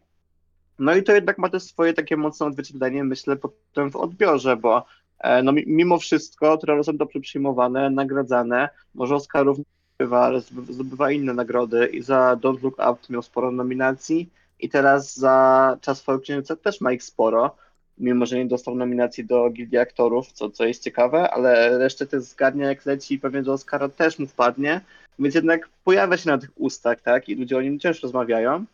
No 0.79 0.95
i 0.95 1.03
to 1.03 1.11
jednak 1.13 1.37
ma 1.37 1.49
też 1.49 1.63
swoje 1.63 1.93
takie 1.93 2.17
mocne 2.17 2.45
odzwierciedlenie, 2.45 3.03
myślę, 3.03 3.35
potem 3.35 3.91
w 3.91 3.95
odbiorze, 3.95 4.57
bo 4.57 4.85
e, 5.19 5.43
no, 5.43 5.51
mi- 5.51 5.63
mimo 5.67 5.99
wszystko 5.99 6.57
trailery 6.57 6.83
są 6.83 6.97
dobrze 6.97 7.19
przyjmowane, 7.19 7.89
nagradzane, 7.89 8.69
może 8.95 9.15
Oscarów 9.15 9.57
zdobywa, 9.97 10.25
ale 10.25 10.39
zdoby- 10.39 10.73
zdobywa 10.73 11.11
inne 11.11 11.33
nagrody 11.33 11.85
i 11.87 12.01
za 12.01 12.37
Don't 12.41 12.63
Look 12.63 12.75
Up 12.91 13.01
miał 13.09 13.21
sporo 13.21 13.51
nominacji 13.51 14.29
i 14.59 14.69
teraz 14.69 15.15
za 15.15 15.77
Czas 15.81 16.01
Fałczyńca 16.01 16.55
też 16.55 16.81
ma 16.81 16.91
ich 16.91 17.03
sporo, 17.03 17.55
mimo 17.97 18.25
że 18.25 18.37
nie 18.37 18.45
dostał 18.45 18.75
nominacji 18.75 19.25
do 19.25 19.49
Gildii 19.49 19.77
Aktorów, 19.77 20.31
co, 20.31 20.49
co 20.49 20.65
jest 20.65 20.83
ciekawe, 20.83 21.31
ale 21.31 21.77
resztę 21.77 22.07
też 22.07 22.23
zgadnia 22.23 22.67
jak 22.69 22.85
leci 22.85 23.13
i 23.13 23.19
pewnie 23.19 23.43
do 23.43 23.53
Oscara 23.53 23.89
też 23.89 24.19
mu 24.19 24.27
wpadnie, 24.27 24.81
więc 25.19 25.35
jednak 25.35 25.69
pojawia 25.83 26.17
się 26.17 26.29
na 26.29 26.37
tych 26.37 26.49
ustach, 26.55 27.01
tak, 27.01 27.29
i 27.29 27.35
ludzie 27.35 27.57
o 27.57 27.61
nim 27.61 27.79
wciąż 27.79 28.03
rozmawiają. 28.03 28.65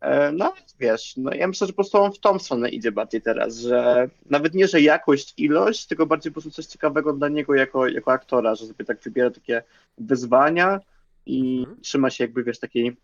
E, 0.00 0.32
No, 0.32 0.54
wiesz, 0.80 1.14
no 1.16 1.34
ja 1.34 1.48
myślę, 1.48 1.66
że 1.66 1.72
po 1.72 1.76
prostu 1.76 1.98
on 1.98 2.12
w 2.12 2.18
tą 2.18 2.38
stronę 2.38 2.68
idzie 2.68 2.92
bardziej 2.92 3.22
teraz, 3.22 3.56
że 3.56 4.08
nawet 4.30 4.54
nie, 4.54 4.68
że 4.68 4.80
jakość, 4.80 5.34
ilość, 5.36 5.86
tylko 5.86 6.06
bardziej 6.06 6.32
po 6.32 6.34
prostu 6.34 6.50
coś 6.50 6.66
ciekawego 6.66 7.12
dla 7.12 7.28
niego 7.28 7.54
jako, 7.54 7.88
jako 7.88 8.12
aktora, 8.12 8.54
że 8.54 8.66
sobie 8.66 8.84
tak 8.84 9.00
wybiera 9.00 9.30
takie 9.30 9.62
wyzwania 9.98 10.80
i 11.26 11.58
Mhm. 11.60 11.80
trzyma 11.80 12.10
się 12.10 12.24
jakby, 12.24 12.44
wiesz, 12.44 12.58
takiej 12.58 12.96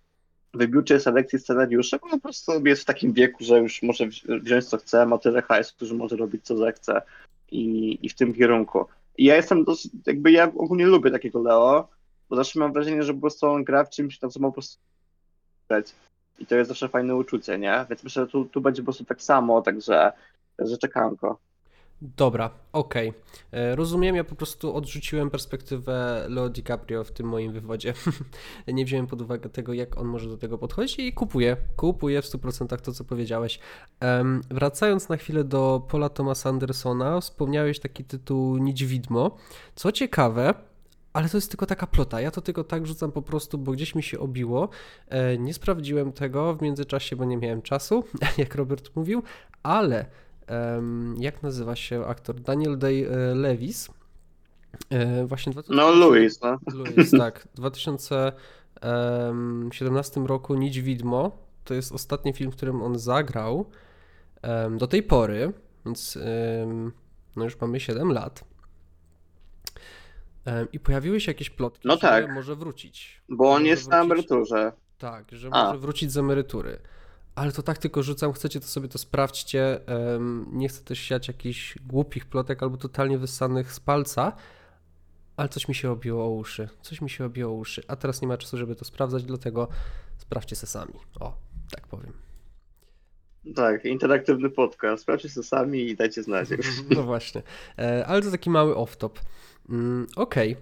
wybiórczej 0.55 1.01
selekcji 1.01 1.39
scenariuszy, 1.39 1.99
bo 1.99 2.09
po 2.09 2.19
prostu 2.19 2.67
jest 2.67 2.83
w 2.83 2.85
takim 2.85 3.13
wieku, 3.13 3.45
że 3.45 3.59
już 3.59 3.83
może 3.83 4.07
wzi- 4.07 4.41
wziąć 4.41 4.65
co 4.65 4.77
chce, 4.79 5.07
ma 5.07 5.19
tyle 5.19 5.43
hajsu, 5.43 5.75
że 5.81 5.95
może 5.95 6.17
robić 6.17 6.45
co 6.45 6.57
zechce 6.57 7.03
i, 7.51 7.99
i 8.03 8.09
w 8.09 8.15
tym 8.15 8.35
kierunku. 8.35 8.87
I 9.19 9.25
ja 9.25 9.37
jestem 9.37 9.65
dosyć, 9.65 9.93
jakby 10.07 10.33
ja 10.33 10.45
ogólnie 10.45 10.87
lubię 10.87 11.11
takiego 11.11 11.43
Leo, 11.43 11.89
bo 12.31 12.37
zawsze 12.37 12.59
mam 12.59 12.73
wrażenie, 12.73 13.03
że 13.03 13.15
po 13.15 13.21
prostu 13.21 13.47
on 13.47 13.65
gra 13.65 13.85
w 13.85 13.91
czymś, 13.91 14.21
na 14.21 14.29
co 14.29 14.41
ma 14.41 14.49
po 14.49 14.53
prostu. 14.53 14.83
I 16.39 16.47
to 16.47 16.57
jest 16.57 16.69
zawsze 16.69 16.89
fajne 16.89 17.17
uczucie, 17.17 17.59
nie? 17.59 17.87
Więc 17.91 18.05
myślę, 18.05 18.23
że 18.23 18.29
tu, 18.29 18.45
tu 18.45 18.61
będzie 18.61 18.83
po 18.83 18.87
prostu 18.87 19.05
tak 19.05 19.23
samo, 19.23 19.63
także, 19.63 20.13
także 20.57 20.79
czekanko. 20.79 21.39
Dobra, 22.03 22.51
okej. 22.73 23.13
E, 23.53 23.77
Rozumiem, 23.77 24.17
ja 24.17 24.25
po 24.25 24.35
prostu 24.35 24.75
odrzuciłem 24.75 25.31
perspektywę 25.31 26.27
Leo 26.29 26.49
DiCaprio 26.49 27.05
w 27.05 27.13
tym 27.13 27.27
moim 27.29 27.53
wywodzie. 27.53 27.95
Nie 28.69 28.85
wziąłem 28.85 29.07
pod 29.07 29.23
uwagę 29.23 29.51
tego, 29.51 29.73
jak 29.73 29.99
on 29.99 30.07
może 30.07 30.29
do 30.29 30.37
tego 30.37 30.59
podchodzić 30.59 30.99
i 30.99 31.13
kupuję, 31.13 31.57
kupuję 31.77 32.23
w 32.23 32.25
100% 32.25 32.81
to, 32.81 32.93
co 32.93 33.05
powiedziałeś. 33.05 33.59
Em, 34.01 34.41
wracając 34.51 35.09
na 35.09 35.17
chwilę 35.17 35.45
do 35.45 35.87
Paula 35.91 36.09
Thomasa 36.09 36.49
Andersona, 36.49 37.21
wspomniałeś 37.21 37.81
taki 37.81 38.05
tytuł 38.05 38.57
Nić 38.57 38.85
Widmo. 38.85 39.37
Co 39.75 39.93
ciekawe, 39.93 40.55
ale 41.13 41.29
to 41.29 41.37
jest 41.37 41.51
tylko 41.51 41.67
taka 41.67 41.87
plota. 41.87 42.21
Ja 42.21 42.31
to 42.31 42.41
tylko 42.41 42.65
tak 42.65 42.87
rzucam 42.87 43.13
po 43.13 43.23
prostu, 43.23 43.59
bo 43.59 43.73
gdzieś 43.73 43.95
mi 43.95 44.03
się 44.03 44.19
obiło. 44.19 44.69
E, 45.09 45.39
Nie 45.39 45.55
sprawdziłem 45.55 46.13
tego 46.13 46.55
w 46.55 46.63
międzyczasie, 46.63 47.17
bo 47.17 47.25
nie 47.25 47.37
miałem 47.37 47.63
czasu, 47.63 48.05
jak 48.39 48.55
Robert 48.55 48.97
mówił, 48.97 49.23
ale 49.63 50.07
jak 51.19 51.43
nazywa 51.43 51.77
się 51.77 52.07
aktor? 52.07 52.41
Daniel 52.41 52.79
Day-Lewis. 52.79 53.91
E, 54.91 55.27
Właśnie 55.27 55.53
2000... 55.53 55.83
No, 55.83 55.91
Louis, 55.91 56.41
no. 56.43 56.59
Louis, 56.75 57.11
tak. 57.19 57.49
W 57.53 57.57
2017 57.57 60.21
roku 60.21 60.55
Nić 60.55 60.81
Widmo 60.81 61.39
to 61.65 61.75
jest 61.75 61.93
ostatni 61.93 62.33
film, 62.33 62.51
w 62.53 62.57
którym 62.57 62.83
on 62.83 62.99
zagrał 62.99 63.71
do 64.79 64.87
tej 64.87 65.03
pory, 65.03 65.53
więc 65.87 66.19
no 67.37 67.45
już 67.45 67.61
mamy 67.61 67.81
7 67.81 68.13
lat. 68.13 68.45
I 70.73 70.81
pojawiły 70.81 71.21
się 71.21 71.31
jakieś 71.31 71.51
plotki, 71.51 71.89
No 71.89 71.95
że 71.95 72.01
tak. 72.01 72.33
może 72.35 72.57
wrócić. 72.57 73.23
Bo 73.29 73.51
on 73.53 73.59
Może 73.59 73.67
jest 73.71 73.89
na 73.91 73.97
wrócić- 73.97 74.05
emeryturze. 74.13 74.73
tak, 74.99 75.25
że 75.33 75.49
A. 75.53 75.65
może 75.67 75.79
wrócić 75.79 76.13
z 76.13 76.17
emerytury. 76.19 76.79
Ale 77.35 77.53
to 77.53 77.63
tak 77.63 77.79
tylko 77.79 78.03
rzucam, 78.03 78.33
chcecie 78.33 78.61
to 78.61 78.67
sobie 78.67 78.89
to 78.89 78.99
sprawdźcie. 78.99 79.81
nie 80.53 80.69
chcę 80.69 80.85
też 80.85 80.99
siać 80.99 81.29
jakichś 81.29 81.79
głupich 81.79 82.27
plotek 82.27 82.63
albo 82.63 82.77
totalnie 82.77 83.19
wyssanych 83.19 83.73
z 83.73 83.81
palca, 83.81 84.33
ale 85.37 85.49
coś 85.49 85.69
mi 85.69 85.75
się 85.75 85.91
obiło 85.91 86.25
o 86.25 86.31
uszy. 86.31 86.69
Coś 86.83 87.01
mi 87.01 87.11
się 87.11 87.25
obiło 87.25 87.51
o 87.53 87.55
uszy. 87.55 87.83
A 87.89 87.97
teraz 87.97 88.23
nie 88.23 88.29
ma 88.29 88.37
czasu, 88.37 88.57
żeby 88.59 88.75
to 88.77 88.85
sprawdzać, 88.85 89.25
dlatego 89.25 89.69
sprawdźcie 90.19 90.57
se 90.57 90.67
sami. 90.67 90.95
O, 91.21 91.37
tak 91.71 91.87
powiem. 91.87 92.13
Tak, 93.55 93.85
interaktywny 93.85 94.51
podcast. 94.51 95.03
Sprawdźcie 95.03 95.29
sobie 95.29 95.47
sami 95.47 95.89
i 95.89 95.97
dajcie 95.97 96.23
znać. 96.23 96.49
No 96.97 97.03
właśnie. 97.03 97.43
E, 97.79 98.07
Ale 98.07 98.23
to 98.23 98.31
taki 98.31 98.51
mały 98.51 98.75
off-top. 98.75 99.11
Mm, 99.69 100.07
Okej. 100.17 100.57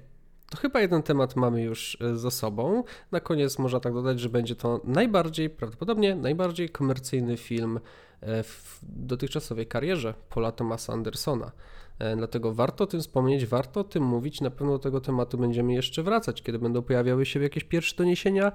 To 0.52 0.58
chyba 0.58 0.80
jeden 0.80 1.02
temat 1.02 1.36
mamy 1.36 1.62
już 1.62 1.98
e, 2.00 2.16
za 2.16 2.30
sobą. 2.30 2.84
Na 3.12 3.20
koniec 3.20 3.58
można 3.58 3.80
tak 3.80 3.92
dodać, 3.92 4.20
że 4.20 4.28
będzie 4.28 4.56
to 4.56 4.80
najbardziej, 4.84 5.50
prawdopodobnie 5.50 6.14
najbardziej 6.14 6.68
komercyjny 6.68 7.36
film 7.36 7.80
e, 8.20 8.42
w 8.42 8.80
dotychczasowej 8.82 9.66
karierze 9.66 10.14
Paula 10.28 10.52
Thomasa 10.52 10.92
Andersona. 10.92 11.52
E, 11.98 12.16
Dlatego 12.16 12.54
warto 12.54 12.84
o 12.84 12.86
tym 12.86 13.00
wspomnieć, 13.00 13.46
warto 13.46 13.80
o 13.80 13.84
tym 13.84 14.02
mówić. 14.02 14.40
Na 14.40 14.50
pewno 14.50 14.72
do 14.72 14.78
tego 14.78 15.00
tematu 15.00 15.38
będziemy 15.38 15.72
jeszcze 15.72 16.02
wracać, 16.02 16.42
kiedy 16.42 16.58
będą 16.58 16.82
pojawiały 16.82 17.26
się 17.26 17.42
jakieś 17.42 17.64
pierwsze 17.64 17.96
doniesienia 17.96 18.52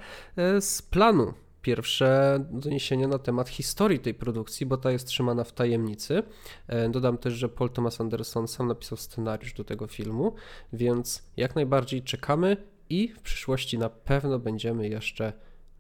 z 0.60 0.82
planu. 0.82 1.34
Pierwsze 1.68 2.40
doniesienia 2.52 3.08
na 3.08 3.20
temat 3.20 3.50
historii 3.50 4.00
tej 4.00 4.14
produkcji, 4.14 4.66
bo 4.66 4.78
ta 4.78 4.92
jest 4.92 5.08
trzymana 5.08 5.44
w 5.44 5.52
tajemnicy. 5.52 6.24
E, 6.68 6.90
Dodam 6.90 7.18
też, 7.18 7.34
że 7.34 7.50
Paul 7.50 7.70
Thomas 7.70 8.02
Anderson 8.02 8.48
sam 8.48 8.68
napisał 8.68 8.98
scenariusz 8.98 9.54
do 9.54 9.64
tego 9.64 9.88
filmu, 9.88 10.36
więc 10.74 11.24
jak 11.38 11.56
najbardziej 11.56 12.02
czekamy 12.04 12.58
i 12.90 13.08
w 13.08 13.22
przyszłości 13.22 13.78
na 13.78 13.90
pewno 13.90 14.40
będziemy 14.40 14.90
jeszcze 14.90 15.34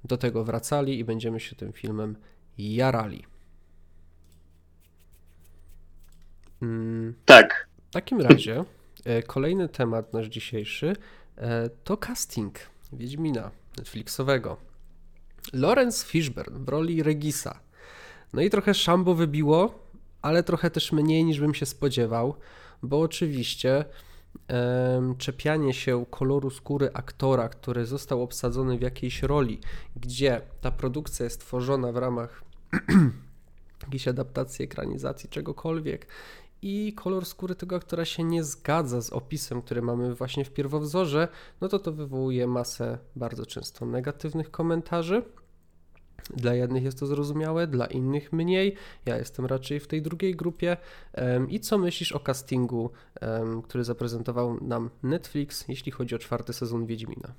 do 0.03 0.17
tego 0.17 0.43
wracali 0.43 0.99
i 0.99 1.03
będziemy 1.03 1.39
się 1.39 1.55
tym 1.55 1.73
filmem 1.73 2.15
jarali. 2.57 3.25
Mm, 6.61 7.13
Tak. 7.25 7.67
w 7.89 7.93
takim 7.93 8.21
razie 8.21 8.63
e, 9.05 9.23
kolejny 9.23 9.69
temat 9.69 10.13
nasz 10.13 10.27
dzisiejszy 10.27 10.95
e, 11.37 11.69
to 11.69 11.97
casting 11.97 12.59
Wiedźmina 12.93 13.51
Netflixowego. 13.77 14.66
Lawrence 15.53 16.05
Fishburne 16.05 16.59
w 16.59 16.69
roli 16.69 17.03
Regisa. 17.03 17.59
No 18.33 18.41
i 18.41 18.49
trochę 18.49 18.73
szambo 18.73 19.15
wybiło, 19.15 19.79
ale 20.21 20.43
trochę 20.43 20.71
też 20.71 20.91
mniej 20.91 21.25
niż 21.25 21.39
bym 21.39 21.53
się 21.53 21.65
spodziewał, 21.65 22.35
bo 22.83 23.01
oczywiście 23.01 23.85
czepianie 25.17 25.73
się 25.73 26.05
koloru 26.09 26.49
skóry 26.49 26.89
aktora, 26.93 27.49
który 27.49 27.85
został 27.85 28.23
obsadzony 28.23 28.77
w 28.77 28.81
jakiejś 28.81 29.23
roli, 29.23 29.59
gdzie 29.95 30.41
ta 30.61 30.71
produkcja 30.71 31.23
jest 31.23 31.41
tworzona 31.41 31.91
w 31.91 31.97
ramach 31.97 32.43
jakiejś 33.83 34.07
adaptacji, 34.07 34.65
ekranizacji, 34.65 35.29
czegokolwiek 35.29 36.07
i 36.61 36.93
kolor 36.93 37.25
skóry 37.25 37.55
tego 37.55 37.75
aktora 37.75 38.05
się 38.05 38.23
nie 38.23 38.43
zgadza 38.43 39.01
z 39.01 39.09
opisem, 39.09 39.61
który 39.61 39.81
mamy 39.81 40.15
właśnie 40.15 40.45
w 40.45 40.53
pierwowzorze, 40.53 41.27
no 41.61 41.67
to 41.67 41.79
to 41.79 41.91
wywołuje 41.91 42.47
masę 42.47 42.97
bardzo 43.15 43.45
często 43.45 43.85
negatywnych 43.85 44.51
komentarzy. 44.51 45.23
Dla 46.35 46.53
jednych 46.53 46.83
jest 46.83 46.99
to 46.99 47.05
zrozumiałe, 47.05 47.67
dla 47.67 47.85
innych 47.85 48.33
mniej. 48.33 48.75
Ja 49.05 49.17
jestem 49.17 49.45
raczej 49.45 49.79
w 49.79 49.87
tej 49.87 50.01
drugiej 50.01 50.35
grupie. 50.35 50.77
I 51.49 51.59
co 51.59 51.77
myślisz 51.77 52.11
o 52.11 52.19
castingu, 52.19 52.91
który 53.63 53.83
zaprezentował 53.83 54.63
nam 54.63 54.89
Netflix, 55.03 55.67
jeśli 55.67 55.91
chodzi 55.91 56.15
o 56.15 56.19
czwarty 56.19 56.53
sezon 56.53 56.85
Wiedźmina? 56.85 57.33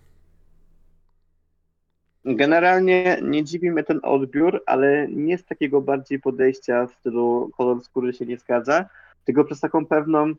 Generalnie 2.24 3.20
nie 3.22 3.44
dziwi 3.44 3.70
mnie 3.70 3.84
ten 3.84 4.00
odbiór, 4.02 4.62
ale 4.66 5.08
nie 5.08 5.38
z 5.38 5.44
takiego 5.44 5.80
bardziej 5.80 6.20
podejścia 6.20 6.86
w 6.86 6.92
stylu 6.92 7.50
kolor 7.56 7.84
skóry 7.84 8.12
się 8.12 8.26
nie 8.26 8.38
zgadza, 8.38 8.88
tylko 9.28 9.44
przez 9.44 9.60
taką 9.60 9.86
pewną. 9.86 10.34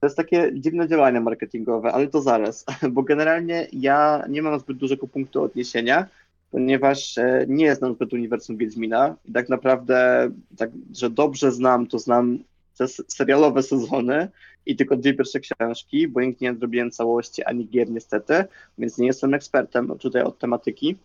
To 0.00 0.06
jest 0.06 0.16
takie 0.16 0.50
dziwne 0.54 0.88
działania 0.88 1.20
marketingowe, 1.20 1.92
ale 1.92 2.06
to 2.06 2.22
zaraz, 2.22 2.64
bo 2.94 3.02
generalnie 3.02 3.66
ja 3.72 4.24
nie 4.28 4.42
mam 4.42 4.60
zbyt 4.60 4.76
dużego 4.76 5.06
punktu 5.08 5.42
odniesienia, 5.42 6.06
ponieważ 6.50 7.18
e, 7.18 7.44
nie 7.48 7.74
znam 7.74 7.94
zbyt 7.94 8.12
uniwersum 8.12 8.56
Wiedźmina 8.56 9.16
i 9.24 9.32
tak 9.32 9.48
naprawdę, 9.48 10.30
tak, 10.56 10.70
że 10.94 11.10
dobrze 11.10 11.52
znam, 11.52 11.86
to 11.86 11.98
znam 11.98 12.38
te 12.78 12.88
serialowe 12.88 13.62
sezony 13.62 14.28
i 14.66 14.76
tylko 14.76 14.96
dwie 14.96 15.14
pierwsze 15.14 15.40
książki, 15.40 16.08
bo 16.08 16.20
nigdy 16.20 16.44
nie 16.44 16.54
zrobiłem 16.54 16.90
całości 16.90 17.44
ani 17.44 17.68
gier 17.68 17.90
niestety, 17.90 18.44
więc 18.78 18.98
nie 18.98 19.06
jestem 19.06 19.34
ekspertem 19.34 19.98
tutaj 19.98 20.22
od 20.22 20.38
tematyki. 20.38 20.96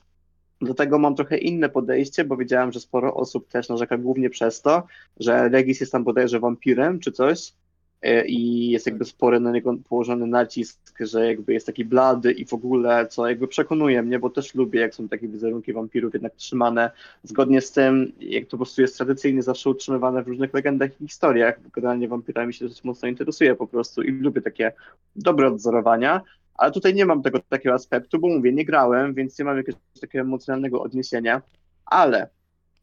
Do 0.65 0.73
tego 0.73 0.99
mam 0.99 1.15
trochę 1.15 1.37
inne 1.37 1.69
podejście, 1.69 2.25
bo 2.25 2.37
wiedziałem, 2.37 2.71
że 2.71 2.79
sporo 2.79 3.13
osób 3.13 3.47
też 3.47 3.69
narzeka 3.69 3.97
głównie 3.97 4.29
przez 4.29 4.61
to, 4.61 4.83
że 5.19 5.49
Regis 5.49 5.79
jest 5.79 5.91
tam 5.91 6.03
bodajże 6.03 6.39
wampirem 6.39 6.99
czy 6.99 7.11
coś 7.11 7.53
e, 8.01 8.25
i 8.25 8.69
jest 8.69 8.85
jakby 8.85 9.05
spory 9.05 9.39
na 9.39 9.51
niego 9.51 9.75
położony 9.89 10.27
nacisk, 10.27 10.79
że 10.99 11.27
jakby 11.27 11.53
jest 11.53 11.65
taki 11.65 11.85
blady 11.85 12.31
i 12.31 12.45
w 12.45 12.53
ogóle, 12.53 13.07
co 13.07 13.29
jakby 13.29 13.47
przekonuje 13.47 14.01
mnie, 14.01 14.19
bo 14.19 14.29
też 14.29 14.55
lubię, 14.55 14.79
jak 14.79 14.95
są 14.95 15.09
takie 15.09 15.27
wizerunki 15.27 15.73
wampirów 15.73 16.13
jednak 16.13 16.35
trzymane 16.35 16.91
zgodnie 17.23 17.61
z 17.61 17.71
tym, 17.71 18.11
jak 18.19 18.43
to 18.43 18.51
po 18.51 18.57
prostu 18.57 18.81
jest 18.81 18.97
tradycyjnie 18.97 19.43
zawsze 19.43 19.69
utrzymywane 19.69 20.23
w 20.23 20.27
różnych 20.27 20.53
legendach 20.53 21.01
i 21.01 21.07
historiach, 21.07 21.61
bo 21.61 21.69
generalnie 21.69 22.07
wampirami 22.07 22.53
się 22.53 22.65
dosyć 22.65 22.83
mocno 22.83 23.07
interesuję 23.07 23.55
po 23.55 23.67
prostu 23.67 24.01
i 24.01 24.11
lubię 24.11 24.41
takie 24.41 24.71
dobre 25.15 25.47
odzorowania, 25.47 26.21
Ale 26.55 26.71
tutaj 26.71 26.93
nie 26.93 27.05
mam 27.05 27.21
tego 27.23 27.39
takiego 27.39 27.75
aspektu, 27.75 28.19
bo 28.19 28.27
mówię, 28.27 28.53
nie 28.53 28.65
grałem, 28.65 29.13
więc 29.13 29.39
nie 29.39 29.45
mam 29.45 29.57
jakiegoś 29.57 29.81
takiego 30.01 30.21
emocjonalnego 30.21 30.81
odniesienia, 30.81 31.41
ale 31.85 32.29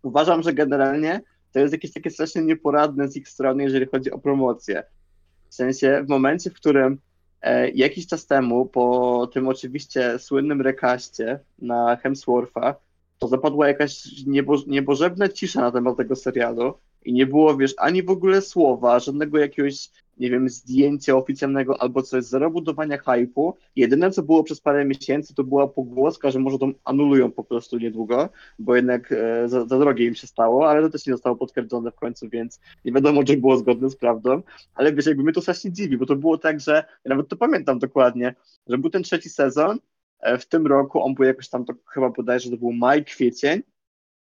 uważam, 0.02 0.42
że 0.42 0.52
generalnie 0.52 1.20
to 1.52 1.58
jest 1.58 1.72
jakieś 1.72 1.92
takie 1.92 2.10
strasznie 2.10 2.42
nieporadne 2.42 3.08
z 3.08 3.16
ich 3.16 3.28
strony, 3.28 3.62
jeżeli 3.62 3.86
chodzi 3.86 4.10
o 4.10 4.18
promocję. 4.18 4.82
W 5.48 5.54
sensie 5.54 6.02
w 6.06 6.08
momencie, 6.08 6.50
w 6.50 6.54
którym 6.54 6.98
e, 7.42 7.70
jakiś 7.70 8.06
czas 8.06 8.26
temu, 8.26 8.66
po 8.66 9.26
tym 9.34 9.48
oczywiście 9.48 10.18
słynnym 10.18 10.60
rekaście 10.60 11.40
na 11.58 11.96
Hemswortha, 11.96 12.74
to 13.18 13.28
zapadła 13.28 13.68
jakaś 13.68 14.06
niebo, 14.26 14.56
niebożebna 14.66 15.28
cisza 15.28 15.60
na 15.60 15.72
temat 15.72 15.96
tego 15.96 16.16
serialu 16.16 16.74
i 17.04 17.12
nie 17.12 17.26
było, 17.26 17.56
wiesz, 17.56 17.74
ani 17.78 18.02
w 18.02 18.10
ogóle 18.10 18.42
słowa, 18.42 19.00
żadnego 19.00 19.38
jakiegoś 19.38 19.90
nie 20.18 20.30
wiem, 20.30 20.48
zdjęcia 20.48 21.16
oficjalnego 21.16 21.82
albo 21.82 22.02
coś, 22.02 22.24
zero 22.24 22.50
budowania 22.50 22.98
hypu. 22.98 23.56
Jedyne, 23.76 24.10
co 24.10 24.22
było 24.22 24.44
przez 24.44 24.60
parę 24.60 24.84
miesięcy, 24.84 25.34
to 25.34 25.44
była 25.44 25.68
pogłoska, 25.68 26.30
że 26.30 26.38
może 26.38 26.58
to 26.58 26.68
anulują 26.84 27.32
po 27.32 27.44
prostu 27.44 27.78
niedługo, 27.78 28.28
bo 28.58 28.76
jednak 28.76 29.12
e, 29.12 29.48
za, 29.48 29.66
za 29.66 29.78
drogie 29.78 30.06
im 30.06 30.14
się 30.14 30.26
stało, 30.26 30.70
ale 30.70 30.82
to 30.82 30.90
też 30.90 31.06
nie 31.06 31.12
zostało 31.12 31.36
potwierdzone 31.36 31.90
w 31.90 31.94
końcu, 31.94 32.28
więc 32.28 32.60
nie 32.84 32.92
wiadomo, 32.92 33.24
czy 33.24 33.36
było 33.36 33.56
zgodne 33.56 33.90
z 33.90 33.96
prawdą. 33.96 34.42
Ale 34.74 34.92
wiesz, 34.92 35.06
jakby 35.06 35.22
mnie 35.22 35.32
to 35.32 35.40
strasznie 35.40 35.72
dziwi, 35.72 35.98
bo 35.98 36.06
to 36.06 36.16
było 36.16 36.38
tak, 36.38 36.60
że 36.60 36.72
ja 37.04 37.08
nawet 37.08 37.28
to 37.28 37.36
pamiętam 37.36 37.78
dokładnie, 37.78 38.34
że 38.66 38.78
był 38.78 38.90
ten 38.90 39.02
trzeci 39.02 39.28
sezon, 39.30 39.78
e, 40.20 40.38
w 40.38 40.46
tym 40.46 40.66
roku 40.66 41.02
on 41.02 41.14
był 41.14 41.24
jakoś 41.24 41.48
tam, 41.48 41.64
to 41.64 41.74
chyba 41.86 42.10
bodajże 42.10 42.50
to 42.50 42.56
był 42.56 42.72
maj, 42.72 43.04
kwiecień, 43.04 43.62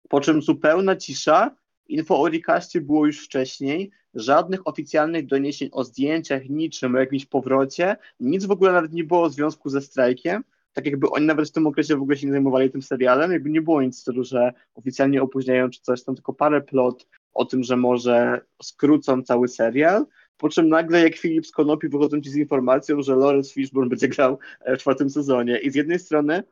po 0.08 0.20
czym 0.20 0.42
zupełna 0.42 0.96
cisza, 0.96 1.56
Info 1.88 2.20
o 2.20 2.28
recaście 2.28 2.80
było 2.80 3.06
już 3.06 3.24
wcześniej, 3.24 3.90
żadnych 4.14 4.66
oficjalnych 4.68 5.26
doniesień 5.26 5.68
o 5.72 5.84
zdjęciach, 5.84 6.48
niczym, 6.48 6.94
o 6.94 6.98
jakimś 6.98 7.26
powrocie, 7.26 7.96
nic 8.20 8.44
w 8.44 8.50
ogóle 8.50 8.72
nawet 8.72 8.92
nie 8.92 9.04
było 9.04 9.28
w 9.28 9.32
związku 9.32 9.68
ze 9.68 9.80
strajkiem, 9.80 10.44
tak 10.72 10.86
jakby 10.86 11.10
oni 11.10 11.26
nawet 11.26 11.48
w 11.48 11.52
tym 11.52 11.66
okresie 11.66 11.96
w 11.96 12.02
ogóle 12.02 12.16
się 12.16 12.26
nie 12.26 12.32
zajmowali 12.32 12.70
tym 12.70 12.82
serialem, 12.82 13.32
jakby 13.32 13.50
nie 13.50 13.62
było 13.62 13.82
nic 13.82 13.96
w 13.96 14.00
stylu, 14.00 14.24
że 14.24 14.52
oficjalnie 14.74 15.22
opóźniają 15.22 15.70
czy 15.70 15.80
coś, 15.80 16.04
tam 16.04 16.14
tylko 16.14 16.32
parę 16.32 16.60
plot 16.60 17.06
o 17.34 17.44
tym, 17.44 17.62
że 17.62 17.76
może 17.76 18.40
skrócą 18.62 19.22
cały 19.22 19.48
serial, 19.48 20.06
po 20.36 20.48
czym 20.48 20.68
nagle 20.68 21.02
jak 21.02 21.16
Filip 21.16 21.46
z 21.46 21.50
Konopi 21.50 21.88
wychodzą 21.88 22.20
ci 22.20 22.30
z 22.30 22.36
informacją, 22.36 23.02
że 23.02 23.16
Lawrence 23.16 23.54
Fishburne 23.54 23.88
będzie 23.88 24.08
grał 24.08 24.38
w 24.66 24.78
czwartym 24.78 25.10
sezonie. 25.10 25.58
I 25.58 25.70
z 25.70 25.74
jednej 25.74 25.98
strony 25.98 26.42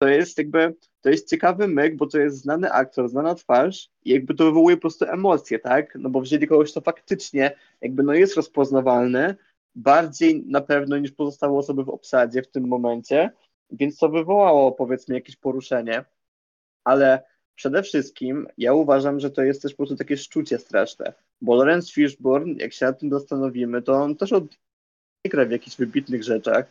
to 0.00 0.08
jest 0.08 0.38
jakby, 0.38 0.74
to 1.00 1.10
jest 1.10 1.28
ciekawy 1.28 1.68
myk, 1.68 1.96
bo 1.96 2.06
to 2.06 2.18
jest 2.18 2.36
znany 2.36 2.72
aktor, 2.72 3.08
znana 3.08 3.34
twarz 3.34 3.90
i 4.04 4.10
jakby 4.10 4.34
to 4.34 4.44
wywołuje 4.44 4.76
po 4.76 4.80
prostu 4.80 5.04
emocje, 5.04 5.58
tak? 5.58 5.94
No 5.94 6.10
bo 6.10 6.20
wzięli 6.20 6.46
kogoś, 6.46 6.70
kto 6.70 6.80
faktycznie 6.80 7.56
jakby 7.80 8.02
no 8.02 8.14
jest 8.14 8.36
rozpoznawalny, 8.36 9.36
bardziej 9.74 10.44
na 10.46 10.60
pewno 10.60 10.98
niż 10.98 11.12
pozostałe 11.12 11.58
osoby 11.58 11.84
w 11.84 11.88
obsadzie 11.88 12.42
w 12.42 12.50
tym 12.50 12.68
momencie, 12.68 13.30
więc 13.70 13.98
to 13.98 14.08
wywołało 14.08 14.72
powiedzmy 14.72 15.14
jakieś 15.14 15.36
poruszenie, 15.36 16.04
ale 16.84 17.22
przede 17.54 17.82
wszystkim 17.82 18.46
ja 18.58 18.72
uważam, 18.72 19.20
że 19.20 19.30
to 19.30 19.42
jest 19.42 19.62
też 19.62 19.72
po 19.72 19.76
prostu 19.76 19.96
takie 19.96 20.16
szczucie 20.16 20.58
straszne, 20.58 21.12
bo 21.40 21.54
Lawrence 21.54 21.92
Fishburne, 21.92 22.54
jak 22.58 22.72
się 22.72 22.86
nad 22.86 23.00
tym 23.00 23.10
zastanowimy, 23.10 23.82
to 23.82 23.92
on 23.92 24.16
też 24.16 24.32
od 24.32 24.44
gra 25.24 25.44
w 25.44 25.50
jakichś 25.50 25.76
wybitnych 25.76 26.24
rzeczach 26.24 26.66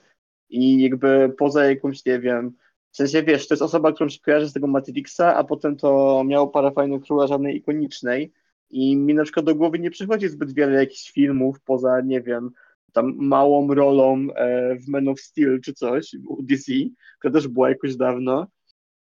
i 0.50 0.84
jakby 0.84 1.34
poza 1.38 1.66
jakąś, 1.66 2.06
nie 2.06 2.20
wiem, 2.20 2.58
w 2.92 2.98
sensie, 2.98 3.24
wiesz, 3.24 3.48
to 3.48 3.54
jest 3.54 3.62
osoba, 3.62 3.92
którą 3.92 4.10
się 4.10 4.20
kojarzy 4.20 4.50
z 4.50 4.54
tego 4.54 4.68
Matrixa, 4.68 5.36
a 5.36 5.44
potem 5.44 5.76
to 5.76 6.24
miało 6.24 6.48
parę 6.48 6.72
fajnych 6.72 7.04
króla 7.04 7.28
żadnej 7.28 7.56
ikonicznej 7.58 8.34
i 8.70 8.98
mi 8.98 9.14
na 9.14 9.24
przykład 9.24 9.46
do 9.46 9.56
głowy 9.56 9.80
nie 9.80 9.92
przychodzi 9.92 10.28
zbyt 10.28 10.54
wiele 10.54 10.74
jakichś 10.74 11.12
filmów 11.12 11.62
poza, 11.62 12.02
nie 12.02 12.22
wiem, 12.22 12.52
tam 12.94 13.16
małą 13.18 13.74
rolą 13.74 14.28
e, 14.36 14.76
w 14.76 14.88
Men 14.88 15.08
of 15.08 15.20
Steel 15.20 15.62
czy 15.62 15.74
coś 15.74 16.16
u 16.28 16.44
DC, 16.44 16.72
która 17.20 17.34
też 17.34 17.48
była 17.48 17.70
jakoś 17.70 17.96
dawno. 17.96 18.48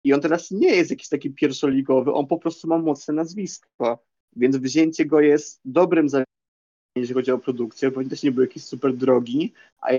I 0.04 0.14
on 0.14 0.22
teraz 0.22 0.52
nie 0.52 0.76
jest 0.76 0.90
jakiś 0.90 1.10
taki 1.10 1.32
pierwszoligowy, 1.32 2.14
on 2.14 2.28
po 2.28 2.38
prostu 2.38 2.68
ma 2.68 2.78
mocne 2.78 3.14
nazwisko. 3.14 4.04
Więc 4.36 4.58
wzięcie 4.58 5.06
go 5.06 5.22
jest 5.22 5.62
dobrym 5.66 6.10
zadaniem, 6.10 6.26
jeśli 6.96 7.14
chodzi 7.14 7.32
o 7.32 7.38
produkcję, 7.38 7.92
bo 7.92 8.04
też 8.04 8.24
nie 8.24 8.32
był 8.32 8.42
jakiś 8.42 8.64
super 8.64 8.94
drogi, 8.94 9.54
a 9.82 9.90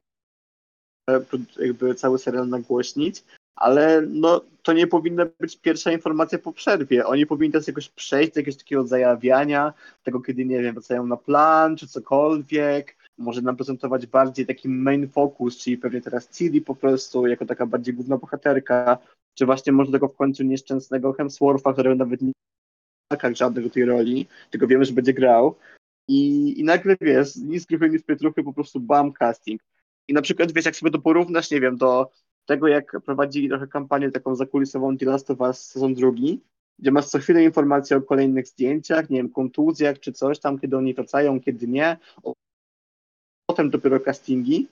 jakby 1.58 1.94
cały 1.94 2.18
serial 2.18 2.48
nagłośnić, 2.48 3.24
ale 3.56 4.02
no, 4.08 4.40
to 4.62 4.72
nie 4.72 4.86
powinna 4.86 5.26
być 5.40 5.56
pierwsza 5.56 5.92
informacja 5.92 6.38
po 6.38 6.52
przerwie. 6.52 7.06
Oni 7.06 7.26
powinni 7.26 7.52
teraz 7.52 7.66
jakoś 7.66 7.88
przejść 7.88 8.32
do 8.32 8.40
jakiegoś 8.40 8.58
takiego 8.58 8.86
zajawiania, 8.86 9.72
tego 10.02 10.20
kiedy, 10.20 10.44
nie 10.44 10.62
wiem, 10.62 10.74
wracają 10.74 11.06
na 11.06 11.16
plan, 11.16 11.76
czy 11.76 11.88
cokolwiek, 11.88 12.96
może 13.18 13.42
nam 13.42 13.56
prezentować 13.56 14.06
bardziej 14.06 14.46
taki 14.46 14.68
main 14.68 15.08
focus, 15.08 15.58
czyli 15.58 15.78
pewnie 15.78 16.00
teraz 16.00 16.30
Ciri 16.30 16.60
po 16.60 16.74
prostu, 16.74 17.26
jako 17.26 17.46
taka 17.46 17.66
bardziej 17.66 17.94
główna 17.94 18.16
bohaterka, 18.16 18.98
czy 19.34 19.46
właśnie 19.46 19.72
może 19.72 19.92
tego 19.92 20.08
w 20.08 20.16
końcu 20.16 20.42
nieszczęsnego 20.42 21.12
Hemswortha, 21.12 21.72
którego 21.72 21.96
nawet 21.96 22.22
nie 22.22 22.32
ma 23.10 23.34
żadnego 23.34 23.70
tej 23.70 23.84
roli, 23.84 24.26
tylko 24.50 24.66
wiemy, 24.66 24.84
że 24.84 24.92
będzie 24.92 25.12
grał. 25.12 25.56
I, 26.08 26.54
i 26.60 26.64
nagle, 26.64 26.96
wiesz, 27.00 27.36
nic 27.36 27.66
gryfy, 27.66 27.90
nic 27.90 28.04
pietruchy, 28.04 28.42
po 28.42 28.52
prostu 28.52 28.80
bam, 28.80 29.12
casting. 29.12 29.62
I 30.08 30.12
na 30.12 30.22
przykład, 30.22 30.52
wiesz, 30.52 30.64
jak 30.64 30.76
sobie 30.76 30.90
to 30.90 30.98
porównasz, 30.98 31.50
nie 31.50 31.60
wiem, 31.60 31.76
do 31.76 32.10
tego, 32.46 32.68
jak 32.68 32.96
prowadzili 33.04 33.48
trochę 33.48 33.66
kampanię 33.66 34.10
taką 34.10 34.36
zakulisową 34.36 34.96
The 34.96 35.06
Last 35.06 35.30
of 35.30 35.40
Us 35.40 35.66
sezon 35.66 35.94
drugi, 35.94 36.40
gdzie 36.78 36.90
masz 36.90 37.06
co 37.06 37.18
chwilę 37.18 37.44
informacje 37.44 37.96
o 37.96 38.02
kolejnych 38.02 38.48
zdjęciach, 38.48 39.10
nie 39.10 39.16
wiem, 39.16 39.30
kontuzjach 39.30 40.00
czy 40.00 40.12
coś 40.12 40.38
tam, 40.38 40.58
kiedy 40.58 40.76
oni 40.76 40.94
wracają, 40.94 41.40
kiedy 41.40 41.68
nie. 41.68 41.96
Potem 43.46 43.70
dopiero 43.70 44.00
castingi. 44.00 44.68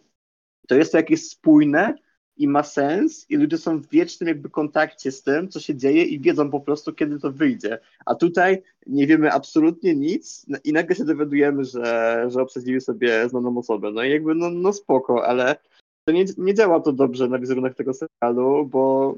To 0.68 0.74
jest 0.74 0.92
to 0.92 0.98
jakieś 0.98 1.28
spójne 1.28 1.94
i 2.36 2.48
ma 2.48 2.62
sens 2.62 3.26
i 3.30 3.36
ludzie 3.36 3.58
są 3.58 3.78
w 3.78 3.88
wiecznym 3.88 4.28
jakby 4.28 4.50
kontakcie 4.50 5.12
z 5.12 5.22
tym, 5.22 5.48
co 5.48 5.60
się 5.60 5.76
dzieje 5.76 6.04
i 6.04 6.20
wiedzą 6.20 6.50
po 6.50 6.60
prostu, 6.60 6.92
kiedy 6.92 7.20
to 7.20 7.32
wyjdzie. 7.32 7.78
A 8.06 8.14
tutaj 8.14 8.62
nie 8.86 9.06
wiemy 9.06 9.32
absolutnie 9.32 9.94
nic 9.94 10.46
i 10.64 10.72
nagle 10.72 10.96
się 10.96 11.04
dowiadujemy, 11.04 11.64
że, 11.64 12.24
że 12.28 12.42
obsadzili 12.42 12.80
sobie 12.80 13.28
znaną 13.28 13.58
osobę. 13.58 13.90
No 13.90 14.02
i 14.02 14.10
jakby, 14.10 14.34
no, 14.34 14.50
no 14.50 14.72
spoko, 14.72 15.26
ale 15.26 15.56
to 16.04 16.12
nie, 16.12 16.24
nie 16.38 16.54
działa 16.54 16.80
to 16.80 16.92
dobrze 16.92 17.28
na 17.28 17.38
wizerunek 17.38 17.74
tego 17.74 17.92
serialu, 17.94 18.66
bo 18.66 19.14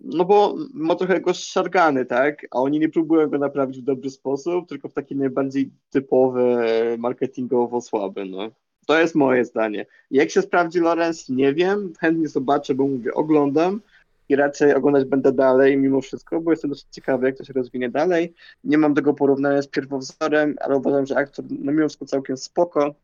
no 0.00 0.24
bo 0.24 0.54
ma 0.74 0.94
trochę 0.94 1.20
go 1.20 1.34
szargany, 1.34 2.06
tak? 2.06 2.46
A 2.50 2.58
oni 2.58 2.78
nie 2.78 2.88
próbują 2.88 3.28
go 3.28 3.38
naprawić 3.38 3.78
w 3.78 3.84
dobry 3.84 4.10
sposób, 4.10 4.68
tylko 4.68 4.88
w 4.88 4.94
taki 4.94 5.16
najbardziej 5.16 5.70
typowy, 5.90 6.56
marketingowo 6.98 7.80
słaby, 7.80 8.24
no. 8.24 8.50
To 8.86 9.00
jest 9.00 9.14
moje 9.14 9.44
zdanie. 9.44 9.86
Jak 10.10 10.30
się 10.30 10.42
sprawdzi 10.42 10.80
Lorenz, 10.80 11.28
nie 11.28 11.54
wiem. 11.54 11.92
Chętnie 12.00 12.28
zobaczę, 12.28 12.74
bo 12.74 12.86
mówię, 12.86 13.14
oglądam 13.14 13.80
i 14.28 14.36
raczej 14.36 14.74
oglądać 14.74 15.04
będę 15.04 15.32
dalej 15.32 15.76
mimo 15.76 16.00
wszystko, 16.00 16.40
bo 16.40 16.50
jestem 16.50 16.70
dosyć 16.70 16.86
ciekawy, 16.90 17.26
jak 17.26 17.36
to 17.36 17.44
się 17.44 17.52
rozwinie 17.52 17.90
dalej. 17.90 18.34
Nie 18.64 18.78
mam 18.78 18.94
tego 18.94 19.14
porównania 19.14 19.62
z 19.62 19.68
pierwowzorem, 19.68 20.56
ale 20.60 20.76
uważam, 20.76 21.06
że 21.06 21.16
aktor 21.16 21.44
no 21.50 21.72
mimo 21.72 21.88
wszystko 21.88 22.06
całkiem 22.06 22.36
spoko 22.36 22.94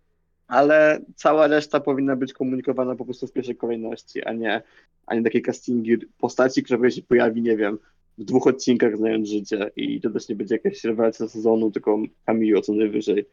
ale 0.46 1.00
cała 1.14 1.46
reszta 1.46 1.80
powinna 1.80 2.16
być 2.16 2.32
komunikowana 2.32 2.96
po 2.96 3.04
prostu 3.04 3.26
w 3.26 3.32
pierwszej 3.32 3.56
kolejności, 3.56 4.24
a 4.24 4.32
nie, 4.32 4.62
a 5.06 5.14
nie 5.14 5.22
takie 5.22 5.40
castingi 5.40 5.96
postaci, 6.18 6.62
która 6.62 6.90
się 6.90 7.02
pojawi, 7.02 7.42
nie 7.42 7.56
wiem, 7.56 7.78
w 8.18 8.24
dwóch 8.24 8.46
odcinkach 8.46 8.96
znając 8.96 9.28
życie 9.28 9.70
i 9.76 10.00
to 10.00 10.10
też 10.10 10.28
nie 10.28 10.36
będzie 10.36 10.54
jakaś 10.54 10.84
rewelacja 10.84 11.28
sezonu, 11.28 11.70
tylko 11.70 11.98
cameo 12.26 12.60
co 12.60 12.72
najwyżej. 12.72 13.26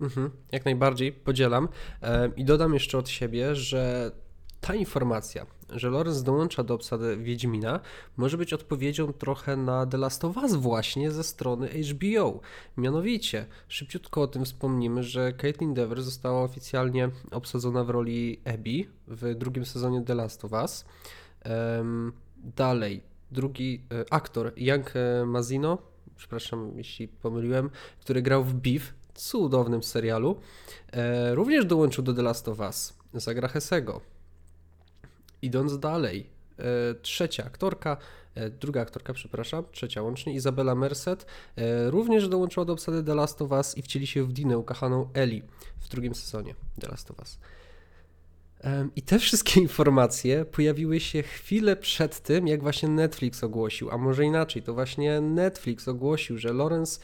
Mhm, 0.00 0.30
jak 0.52 0.64
najbardziej, 0.64 1.12
podzielam. 1.12 1.68
I 2.36 2.44
dodam 2.44 2.74
jeszcze 2.74 2.98
od 2.98 3.08
siebie, 3.08 3.54
że 3.54 4.10
ta 4.60 4.74
informacja, 4.74 5.46
że 5.70 5.90
Lorenz 5.90 6.22
dołącza 6.22 6.62
do 6.62 6.74
obsady 6.74 7.16
Wiedźmina, 7.16 7.80
może 8.16 8.38
być 8.38 8.52
odpowiedzią 8.52 9.12
trochę 9.12 9.56
na 9.56 9.86
The 9.86 9.98
Last 9.98 10.24
of 10.24 10.36
Us 10.36 10.54
właśnie 10.54 11.10
ze 11.10 11.24
strony 11.24 11.68
HBO. 11.68 12.40
Mianowicie, 12.76 13.46
szybciutko 13.68 14.22
o 14.22 14.26
tym 14.26 14.44
wspomnimy, 14.44 15.02
że 15.02 15.32
Caitlin 15.32 15.74
Dever 15.74 16.02
została 16.02 16.42
oficjalnie 16.42 17.10
obsadzona 17.30 17.84
w 17.84 17.90
roli 17.90 18.40
Abby 18.44 18.84
w 19.08 19.34
drugim 19.34 19.66
sezonie 19.66 20.02
The 20.02 20.14
Last 20.14 20.44
of 20.44 20.52
Us. 20.52 20.84
Um, 21.78 22.12
dalej, 22.36 23.02
drugi 23.30 23.82
e, 23.92 24.12
aktor, 24.12 24.52
Young 24.56 24.92
e, 24.96 25.26
Mazino, 25.26 25.78
przepraszam 26.16 26.72
jeśli 26.76 27.08
pomyliłem, 27.08 27.70
który 28.00 28.22
grał 28.22 28.44
w 28.44 28.54
Beef, 28.54 28.94
cudownym 29.14 29.82
serialu, 29.82 30.40
e, 30.92 31.34
również 31.34 31.64
dołączył 31.64 32.04
do 32.04 32.14
The 32.14 32.22
Last 32.22 32.48
of 32.48 32.60
Us. 32.60 33.00
Zagra 33.14 33.48
Hesego. 33.48 34.00
Idąc 35.42 35.78
dalej, 35.78 36.26
e, 36.58 36.94
trzecia 36.94 37.44
aktorka, 37.44 37.96
e, 38.34 38.50
druga 38.50 38.80
aktorka, 38.80 39.12
przepraszam, 39.12 39.64
trzecia 39.72 40.02
łącznie, 40.02 40.34
Izabela 40.34 40.74
Merced, 40.74 41.26
e, 41.56 41.90
również 41.90 42.28
dołączyła 42.28 42.66
do 42.66 42.72
obsady 42.72 43.04
The 43.04 43.14
Last 43.14 43.42
of 43.42 43.50
Us 43.50 43.78
i 43.78 43.82
wcieli 43.82 44.06
się 44.06 44.24
w 44.24 44.32
Dinę, 44.32 44.58
ukochaną 44.58 45.08
Ellie 45.14 45.42
w 45.80 45.88
drugim 45.88 46.14
sezonie 46.14 46.54
The 46.80 46.88
Last 46.88 47.10
of 47.10 47.18
Us. 47.18 47.38
I 48.96 49.02
te 49.02 49.18
wszystkie 49.18 49.60
informacje 49.66 50.44
pojawiły 50.44 51.00
się 51.00 51.22
chwilę 51.22 51.76
przed 51.76 52.20
tym, 52.20 52.48
jak 52.48 52.62
właśnie 52.62 52.88
Netflix 52.88 53.44
ogłosił, 53.44 53.90
a 53.90 53.98
może 53.98 54.24
inaczej, 54.24 54.62
to 54.62 54.74
właśnie 54.74 55.20
Netflix 55.20 55.88
ogłosił, 55.88 56.38
że 56.38 56.52
Lawrence 56.52 57.00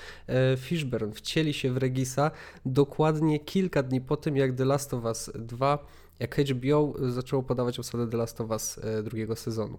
Fishburne 0.56 1.12
wcieli 1.12 1.54
się 1.54 1.72
w 1.72 1.76
Regisa 1.76 2.30
dokładnie 2.66 3.40
kilka 3.40 3.82
dni 3.82 4.00
po 4.00 4.16
tym, 4.16 4.36
jak 4.36 4.54
The 4.54 4.64
Last 4.64 4.94
of 4.94 5.04
Us 5.04 5.30
2, 5.34 5.86
jak 6.18 6.36
HBO 6.36 6.94
zaczęło 7.10 7.42
podawać 7.42 7.78
obsadę 7.78 8.08
The 8.08 8.16
Last 8.16 8.40
of 8.40 8.50
Us 8.50 8.78
e, 8.78 9.02
drugiego 9.02 9.36
sezonu. 9.36 9.78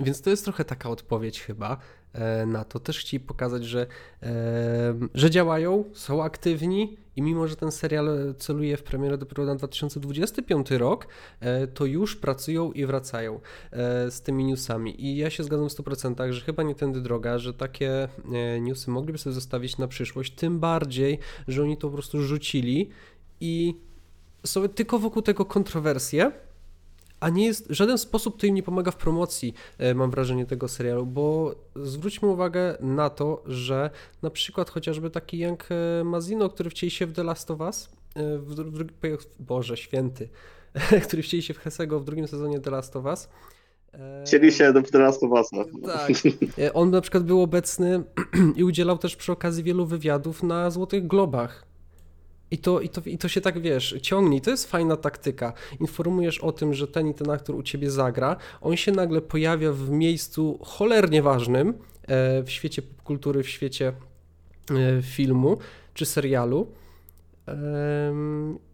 Więc 0.00 0.22
to 0.22 0.30
jest 0.30 0.44
trochę 0.44 0.64
taka 0.64 0.90
odpowiedź 0.90 1.40
chyba 1.42 1.78
e, 2.12 2.46
na 2.46 2.64
to. 2.64 2.80
Też 2.80 2.98
chcieli 2.98 3.20
pokazać, 3.24 3.64
że, 3.64 3.86
że 5.14 5.30
działają, 5.30 5.84
są 5.94 6.22
aktywni 6.22 6.96
i 7.16 7.22
mimo, 7.22 7.48
że 7.48 7.56
ten 7.56 7.72
serial 7.72 8.34
celuje 8.38 8.76
w 8.76 8.82
premierę 8.82 9.18
dopiero 9.18 9.44
na 9.44 9.54
2025 9.54 10.70
rok, 10.70 11.06
e, 11.40 11.66
to 11.66 11.84
już 11.84 12.16
pracują 12.16 12.72
i 12.72 12.86
wracają 12.86 13.40
e, 13.72 14.10
z 14.10 14.22
tymi 14.22 14.44
newsami. 14.44 15.04
I 15.04 15.16
ja 15.16 15.30
się 15.30 15.44
zgadzam 15.44 15.68
w 15.68 15.72
100%, 15.72 16.32
że 16.32 16.40
chyba 16.40 16.62
nie 16.62 16.74
tędy 16.74 17.00
droga, 17.00 17.38
że 17.38 17.54
takie 17.54 18.08
newsy 18.60 18.90
mogliby 18.90 19.18
sobie 19.18 19.34
zostawić 19.34 19.78
na 19.78 19.88
przyszłość, 19.88 20.34
tym 20.34 20.60
bardziej, 20.60 21.18
że 21.48 21.62
oni 21.62 21.76
to 21.76 21.88
po 21.88 21.94
prostu 21.94 22.22
rzucili 22.22 22.90
i 23.40 23.74
są 24.46 24.68
tylko 24.68 24.98
wokół 24.98 25.22
tego 25.22 25.44
kontrowersje 25.44 26.32
a 27.20 27.28
nie 27.28 27.46
jest 27.46 27.68
w 27.68 27.72
żaden 27.72 27.98
sposób 27.98 28.40
to 28.40 28.46
im 28.46 28.54
nie 28.54 28.62
pomaga 28.62 28.90
w 28.90 28.96
promocji, 28.96 29.54
e, 29.78 29.94
mam 29.94 30.10
wrażenie, 30.10 30.46
tego 30.46 30.68
serialu, 30.68 31.06
bo 31.06 31.54
zwróćmy 31.76 32.28
uwagę 32.28 32.76
na 32.80 33.10
to, 33.10 33.42
że 33.46 33.90
na 34.22 34.30
przykład 34.30 34.70
chociażby 34.70 35.10
taki 35.10 35.38
Young 35.38 35.68
e, 35.70 36.04
Mazino, 36.04 36.48
który 36.48 36.70
wcieli 36.70 36.90
się 36.90 37.06
w 37.06 37.12
The 37.12 37.24
Last 37.24 37.50
of 37.50 37.60
Us, 37.60 37.88
e, 38.16 38.38
w, 38.38 38.86
Boże 39.38 39.76
Święty, 39.76 40.28
który 41.06 41.22
wcieli 41.22 41.42
się 41.42 41.54
w 41.54 41.58
Hesego 41.58 42.00
w 42.00 42.04
drugim 42.04 42.28
sezonie 42.28 42.60
The 42.60 42.70
Last 42.70 42.96
of 42.96 43.04
Us, 43.04 43.28
Chcieli 44.26 44.52
się 44.52 44.72
do 44.72 44.82
The 44.82 44.98
Last 44.98 45.22
of 45.22 45.30
Us. 45.30 45.52
No. 45.52 45.64
Tak. 45.86 46.12
On 46.74 46.90
na 46.90 47.00
przykład 47.00 47.24
był 47.24 47.42
obecny 47.42 48.02
i 48.56 48.64
udzielał 48.64 48.98
też 48.98 49.16
przy 49.16 49.32
okazji 49.32 49.64
wielu 49.64 49.86
wywiadów 49.86 50.42
na 50.42 50.70
Złotych 50.70 51.06
Globach. 51.06 51.64
I 52.50 52.58
to, 52.58 52.80
i, 52.80 52.88
to, 52.88 53.00
I 53.04 53.18
to 53.18 53.28
się 53.28 53.40
tak, 53.40 53.60
wiesz, 53.60 53.94
ciągnie. 54.02 54.40
To 54.40 54.50
jest 54.50 54.70
fajna 54.70 54.96
taktyka. 54.96 55.52
Informujesz 55.80 56.38
o 56.38 56.52
tym, 56.52 56.74
że 56.74 56.88
ten 56.88 57.08
i 57.08 57.14
ten 57.14 57.30
aktor 57.30 57.56
u 57.56 57.62
ciebie 57.62 57.90
zagra. 57.90 58.36
On 58.60 58.76
się 58.76 58.92
nagle 58.92 59.20
pojawia 59.20 59.72
w 59.72 59.90
miejscu 59.90 60.58
cholernie 60.62 61.22
ważnym 61.22 61.68
e, 61.68 62.42
w 62.42 62.50
świecie 62.50 62.82
popkultury, 62.82 63.42
w 63.42 63.48
świecie 63.48 63.92
e, 64.70 65.02
filmu 65.02 65.58
czy 65.94 66.06
serialu. 66.06 66.72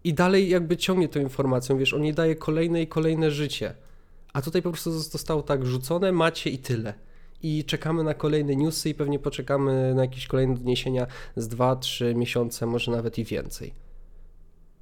I 0.04 0.14
dalej 0.14 0.48
jakby 0.48 0.76
ciągnie 0.76 1.08
tą 1.08 1.20
informacją, 1.20 1.78
wiesz, 1.78 1.94
on 1.94 2.04
jej 2.04 2.14
daje 2.14 2.36
kolejne 2.36 2.82
i 2.82 2.86
kolejne 2.86 3.30
życie. 3.30 3.74
A 4.32 4.42
tutaj 4.42 4.62
po 4.62 4.70
prostu 4.70 4.90
zostało 5.00 5.42
tak 5.42 5.66
rzucone, 5.66 6.12
macie 6.12 6.50
i 6.50 6.58
tyle 6.58 6.94
i 7.42 7.64
czekamy 7.64 8.04
na 8.04 8.14
kolejne 8.14 8.56
newsy 8.56 8.90
i 8.90 8.94
pewnie 8.94 9.18
poczekamy 9.18 9.94
na 9.94 10.02
jakieś 10.02 10.26
kolejne 10.26 10.54
doniesienia 10.54 11.06
z 11.36 11.48
2-3 11.48 12.14
miesiące, 12.14 12.66
może 12.66 12.90
nawet 12.90 13.18
i 13.18 13.24
więcej. 13.24 13.72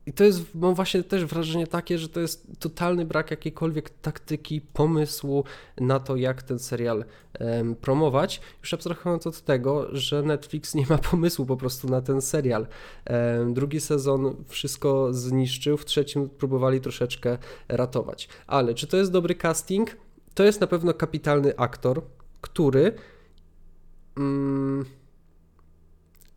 I 0.07 0.13
to 0.13 0.25
jest, 0.25 0.55
mam 0.55 0.75
właśnie 0.75 1.03
też 1.03 1.25
wrażenie 1.25 1.67
takie, 1.67 1.99
że 1.99 2.09
to 2.09 2.21
jest 2.21 2.47
totalny 2.59 3.05
brak 3.05 3.31
jakiejkolwiek 3.31 3.91
taktyki, 3.91 4.61
pomysłu 4.61 5.45
na 5.81 6.01
to, 6.01 6.17
jak 6.17 6.43
ten 6.43 6.59
serial 6.59 7.05
um, 7.41 7.75
promować. 7.75 8.41
Już 8.63 8.75
abstrahując 8.75 9.27
od 9.27 9.41
tego, 9.41 9.97
że 9.97 10.23
Netflix 10.23 10.75
nie 10.75 10.87
ma 10.91 10.99
pomysłu 11.11 11.47
po 11.47 11.57
prostu 11.57 11.89
na 11.89 12.01
ten 12.01 12.23
serial. 12.23 12.67
Um, 13.11 13.55
drugi 13.55 13.81
sezon 13.81 14.45
wszystko 14.49 15.13
zniszczył, 15.13 15.77
w 15.77 15.85
trzecim 15.85 16.29
próbowali 16.29 16.81
troszeczkę 16.81 17.39
ratować. 17.69 18.29
Ale 18.47 18.75
czy 18.75 18.87
to 18.87 18.97
jest 18.97 19.13
dobry 19.13 19.35
casting? 19.35 19.97
To 20.35 20.45
jest 20.45 20.61
na 20.61 20.67
pewno 20.67 20.95
kapitalny 20.95 21.57
aktor, 21.57 22.03
który 22.41 22.93
mm, 24.17 24.85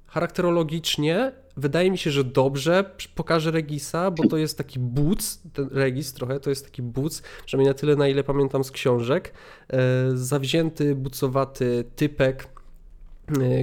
charakterologicznie 0.07 1.31
wydaje 1.57 1.91
mi 1.91 1.97
się, 1.97 2.11
że 2.11 2.23
dobrze 2.23 2.95
pokaże 3.15 3.51
Regisa, 3.51 4.11
bo 4.11 4.27
to 4.27 4.37
jest 4.37 4.57
taki 4.57 4.79
buc, 4.79 5.41
ten 5.53 5.69
Regis 5.71 6.13
trochę, 6.13 6.39
to 6.39 6.49
jest 6.49 6.65
taki 6.65 6.81
buc, 6.81 7.21
przynajmniej 7.45 7.73
na 7.73 7.79
tyle, 7.79 7.95
na 7.95 8.07
ile 8.07 8.23
pamiętam 8.23 8.63
z 8.63 8.71
książek, 8.71 9.33
e, 9.69 9.77
zawzięty, 10.13 10.95
bucowaty 10.95 11.83
typek, 11.95 12.52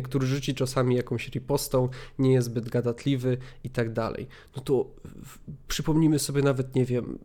który 0.05 0.27
rzuci 0.27 0.55
czasami 0.55 0.97
jakąś 0.97 1.29
ripostą, 1.29 1.89
nie 2.19 2.33
jest 2.33 2.47
zbyt 2.47 2.69
gadatliwy 2.69 3.37
i 3.65 3.71
tak 3.71 3.93
dalej. 3.93 4.27
No 4.57 4.63
to 4.63 4.91
przypomnijmy 5.69 6.19
sobie 6.19 6.43
nawet, 6.43 6.75
nie 6.75 6.85
wiem, 6.85 7.19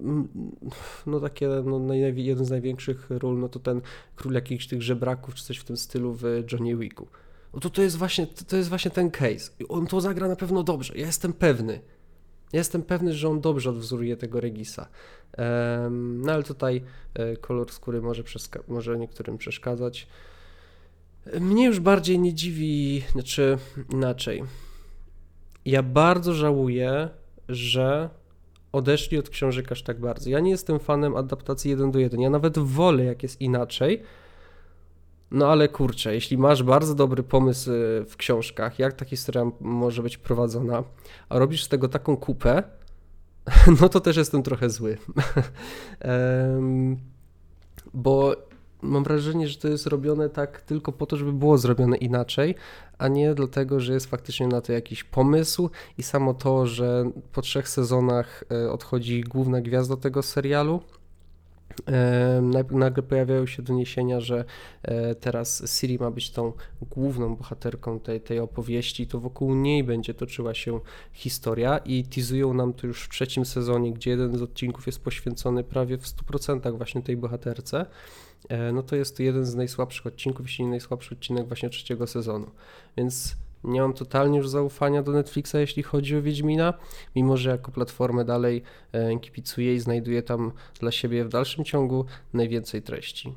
no 1.05 1.19
takie, 1.19 1.47
no 1.47 1.93
jeden 2.15 2.45
z 2.45 2.49
największych 2.49 3.07
ról, 3.09 3.39
no 3.39 3.49
to 3.49 3.59
ten 3.59 3.81
król 4.15 4.33
jakichś 4.33 4.67
tych 4.67 4.81
żebraków, 4.81 5.35
czy 5.35 5.43
coś 5.43 5.57
w 5.57 5.63
tym 5.63 5.77
stylu 5.77 6.13
w 6.13 6.23
Johnny 6.51 6.75
Wicku. 6.75 7.07
No 7.53 7.59
to 7.59 7.69
to 7.69 7.81
jest 7.81 7.97
właśnie, 7.97 8.27
to 8.27 8.57
jest 8.57 8.69
właśnie 8.69 8.91
ten 8.91 9.11
case. 9.11 9.51
On 9.69 9.87
to 9.87 10.01
zagra 10.01 10.27
na 10.27 10.35
pewno 10.35 10.63
dobrze, 10.63 10.93
ja 10.97 11.05
jestem 11.05 11.33
pewny. 11.33 11.81
Ja 12.53 12.59
jestem 12.59 12.83
pewny, 12.83 13.13
że 13.13 13.29
on 13.29 13.41
dobrze 13.41 13.69
odwzoruje 13.69 14.17
tego 14.17 14.39
Regisa. 14.39 14.87
no 15.91 16.33
ale 16.33 16.43
tutaj 16.43 16.83
e, 17.13 17.37
kolor 17.37 17.71
skóry 17.71 18.01
może, 18.01 18.23
może 18.67 18.97
niektórym 18.97 19.37
przeszkadzać. 19.37 20.07
Mnie 21.39 21.65
już 21.65 21.79
bardziej 21.79 22.19
nie 22.19 22.33
dziwi, 22.33 23.03
znaczy 23.11 23.57
inaczej. 23.93 24.43
Ja 25.65 25.83
bardzo 25.83 26.33
żałuję, 26.33 27.09
że 27.49 28.09
odeszli 28.71 29.17
od 29.17 29.29
książek 29.29 29.71
aż 29.71 29.83
tak 29.83 29.99
bardzo. 29.99 30.29
Ja 30.29 30.39
nie 30.39 30.51
jestem 30.51 30.79
fanem 30.79 31.15
adaptacji 31.15 31.71
1 31.71 31.91
do 31.91 31.99
1. 31.99 32.21
Ja 32.21 32.29
nawet 32.29 32.57
wolę, 32.59 33.03
jak 33.03 33.23
jest 33.23 33.41
inaczej. 33.41 34.03
No 35.31 35.47
ale 35.47 35.67
kurczę, 35.67 36.13
jeśli 36.13 36.37
masz 36.37 36.63
bardzo 36.63 36.95
dobry 36.95 37.23
pomysł 37.23 37.71
y, 37.71 38.05
w 38.05 38.17
książkach, 38.17 38.79
jak 38.79 38.93
ta 38.93 39.05
historia 39.05 39.51
może 39.61 40.03
być 40.03 40.17
prowadzona, 40.17 40.83
a 41.29 41.39
robisz 41.39 41.63
z 41.63 41.67
tego 41.67 41.87
taką 41.87 42.17
kupę, 42.17 42.63
no 43.81 43.89
to 43.89 43.99
też 43.99 44.17
jestem 44.17 44.43
trochę 44.43 44.69
zły. 44.69 44.97
um, 46.05 46.97
bo 47.93 48.35
mam 48.85 49.03
wrażenie, 49.03 49.47
że 49.47 49.57
to 49.57 49.67
jest 49.67 49.87
robione 49.87 50.29
tak 50.29 50.61
tylko 50.61 50.91
po 50.91 51.05
to, 51.05 51.17
żeby 51.17 51.33
było 51.33 51.57
zrobione 51.57 51.97
inaczej, 51.97 52.55
a 52.97 53.07
nie 53.07 53.33
dlatego, 53.33 53.79
że 53.79 53.93
jest 53.93 54.05
faktycznie 54.05 54.47
na 54.47 54.61
to 54.61 54.73
jakiś 54.73 55.03
pomysł 55.03 55.69
i 55.97 56.03
samo 56.03 56.33
to, 56.33 56.67
że 56.67 57.11
po 57.31 57.41
trzech 57.41 57.69
sezonach 57.69 58.43
e, 58.51 58.71
odchodzi 58.71 59.21
główna 59.21 59.61
gwiazda 59.61 59.97
tego 59.97 60.23
serialu. 60.23 60.81
Nagle 62.71 63.03
pojawiają 63.03 63.45
się 63.45 63.63
doniesienia, 63.63 64.19
że 64.19 64.45
e, 64.83 65.15
teraz 65.15 65.63
Siri 65.79 65.99
ma 65.99 66.11
być 66.11 66.31
tą 66.31 66.53
główną 66.81 67.35
bohaterką 67.35 67.99
tej, 67.99 68.21
tej 68.21 68.39
opowieści, 68.39 69.07
to 69.07 69.19
wokół 69.19 69.55
niej 69.55 69.83
będzie 69.83 70.13
toczyła 70.13 70.53
się 70.53 70.79
historia 71.13 71.77
i 71.77 72.03
teasują 72.03 72.53
nam 72.53 72.73
to 72.73 72.87
już 72.87 73.03
w 73.03 73.09
trzecim 73.09 73.45
sezonie, 73.45 73.93
gdzie 73.93 74.11
jeden 74.11 74.37
z 74.37 74.41
odcinków 74.41 74.87
jest 74.87 74.99
poświęcony 74.99 75.63
prawie 75.63 75.97
w 75.97 76.05
100% 76.05 76.77
właśnie 76.77 77.01
tej 77.01 77.17
bohaterce. 77.17 77.85
E, 78.49 78.71
no 78.71 78.83
to 78.83 78.95
jest 78.95 79.19
jeden 79.19 79.45
z 79.45 79.55
najsłabszych 79.55 80.05
odcinków, 80.05 80.45
jeśli 80.45 80.65
nie 80.65 80.71
najsłabszy 80.71 81.15
odcinek 81.15 81.47
właśnie 81.47 81.69
trzeciego 81.69 82.07
sezonu. 82.07 82.51
Więc 82.97 83.35
nie 83.67 83.81
mam 83.81 83.93
totalnie 83.93 84.37
już 84.37 84.49
zaufania 84.49 85.03
do 85.03 85.11
Netflixa, 85.11 85.55
jeśli 85.55 85.83
chodzi 85.83 86.17
o 86.17 86.21
Wiedźmina, 86.21 86.73
mimo 87.15 87.37
że 87.37 87.49
jako 87.49 87.71
platformę 87.71 88.25
dalej 88.25 88.61
e, 88.91 89.19
kipicuję 89.19 89.75
i 89.75 89.79
znajduję 89.79 90.23
tam 90.23 90.51
dla 90.79 90.91
siebie 90.91 91.25
w 91.25 91.29
dalszym 91.29 91.63
ciągu 91.65 92.05
najwięcej 92.33 92.81
treści. 92.81 93.33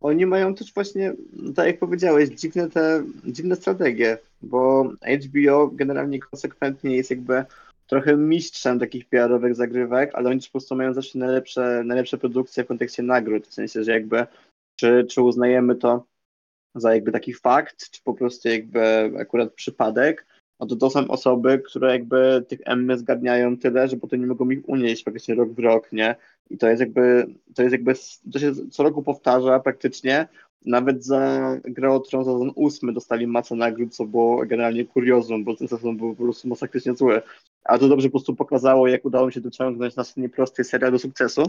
Oni 0.00 0.26
mają 0.26 0.54
też 0.54 0.74
właśnie, 0.74 1.14
tak 1.54 1.66
jak 1.66 1.78
powiedziałeś, 1.78 2.28
dziwne 2.28 2.70
te, 2.70 3.04
dziwne 3.24 3.56
strategie, 3.56 4.18
bo 4.42 4.84
HBO 5.24 5.70
generalnie 5.72 6.18
konsekwentnie 6.18 6.96
jest 6.96 7.10
jakby 7.10 7.44
trochę 7.86 8.16
mistrzem 8.16 8.78
takich 8.78 9.08
PR-owych 9.08 9.54
zagrywek, 9.54 10.10
ale 10.14 10.30
oni 10.30 10.40
po 10.40 10.50
prostu 10.50 10.76
mają 10.76 10.94
zawsze 10.94 11.18
najlepsze, 11.18 11.82
najlepsze 11.84 12.18
produkcje 12.18 12.64
w 12.64 12.66
kontekście 12.66 13.02
nagród, 13.02 13.46
w 13.46 13.54
sensie, 13.54 13.84
że 13.84 13.92
jakby 13.92 14.26
czy, 14.76 15.06
czy 15.10 15.22
uznajemy 15.22 15.74
to 15.74 16.04
za 16.74 16.94
jakby 16.94 17.12
taki 17.12 17.34
fakt, 17.34 17.90
czy 17.90 18.02
po 18.02 18.14
prostu 18.14 18.48
jakby 18.48 19.12
akurat 19.18 19.52
przypadek, 19.52 20.26
no 20.60 20.66
to 20.66 20.76
to 20.76 20.90
są 20.90 21.08
osoby, 21.08 21.62
które 21.66 21.92
jakby 21.92 22.44
tych 22.48 22.60
Emmy 22.64 22.98
zgadniają 22.98 23.56
tyle, 23.56 23.88
że 23.88 23.96
potem 23.96 24.20
nie 24.20 24.26
mogą 24.26 24.50
ich 24.50 24.68
unieść 24.68 25.04
praktycznie 25.04 25.34
rok 25.34 25.52
w 25.52 25.58
rok, 25.58 25.92
nie? 25.92 26.16
I 26.50 26.58
to 26.58 26.68
jest 26.68 26.80
jakby, 26.80 27.26
to 27.54 27.62
jest 27.62 27.72
jakby, 27.72 27.94
to 28.32 28.38
się 28.38 28.52
co 28.70 28.82
roku 28.82 29.02
powtarza 29.02 29.60
praktycznie, 29.60 30.28
nawet 30.64 31.04
za 31.04 31.40
grę 31.64 31.92
o 31.92 32.00
Tron 32.00 32.24
sezon 32.24 32.52
ósmy 32.54 32.92
dostali 32.92 33.26
masę 33.26 33.54
nagród, 33.54 33.94
co 33.94 34.04
było 34.04 34.46
generalnie 34.46 34.84
kuriozum, 34.84 35.44
bo 35.44 35.56
ten 35.56 35.68
sezon 35.68 35.96
był 35.96 36.14
po 36.14 36.22
prostu 36.22 36.48
masakrycznie 36.48 36.94
zły. 36.94 37.22
A 37.64 37.78
to 37.78 37.88
dobrze 37.88 38.08
po 38.08 38.12
prostu 38.12 38.34
pokazało, 38.34 38.88
jak 38.88 39.04
udało 39.04 39.26
mi 39.26 39.32
się 39.32 39.40
dociągnąć 39.40 39.96
na 39.96 40.04
scenie 40.04 40.28
prostej 40.28 40.64
serial 40.64 40.92
do 40.92 40.98
sukcesu, 40.98 41.42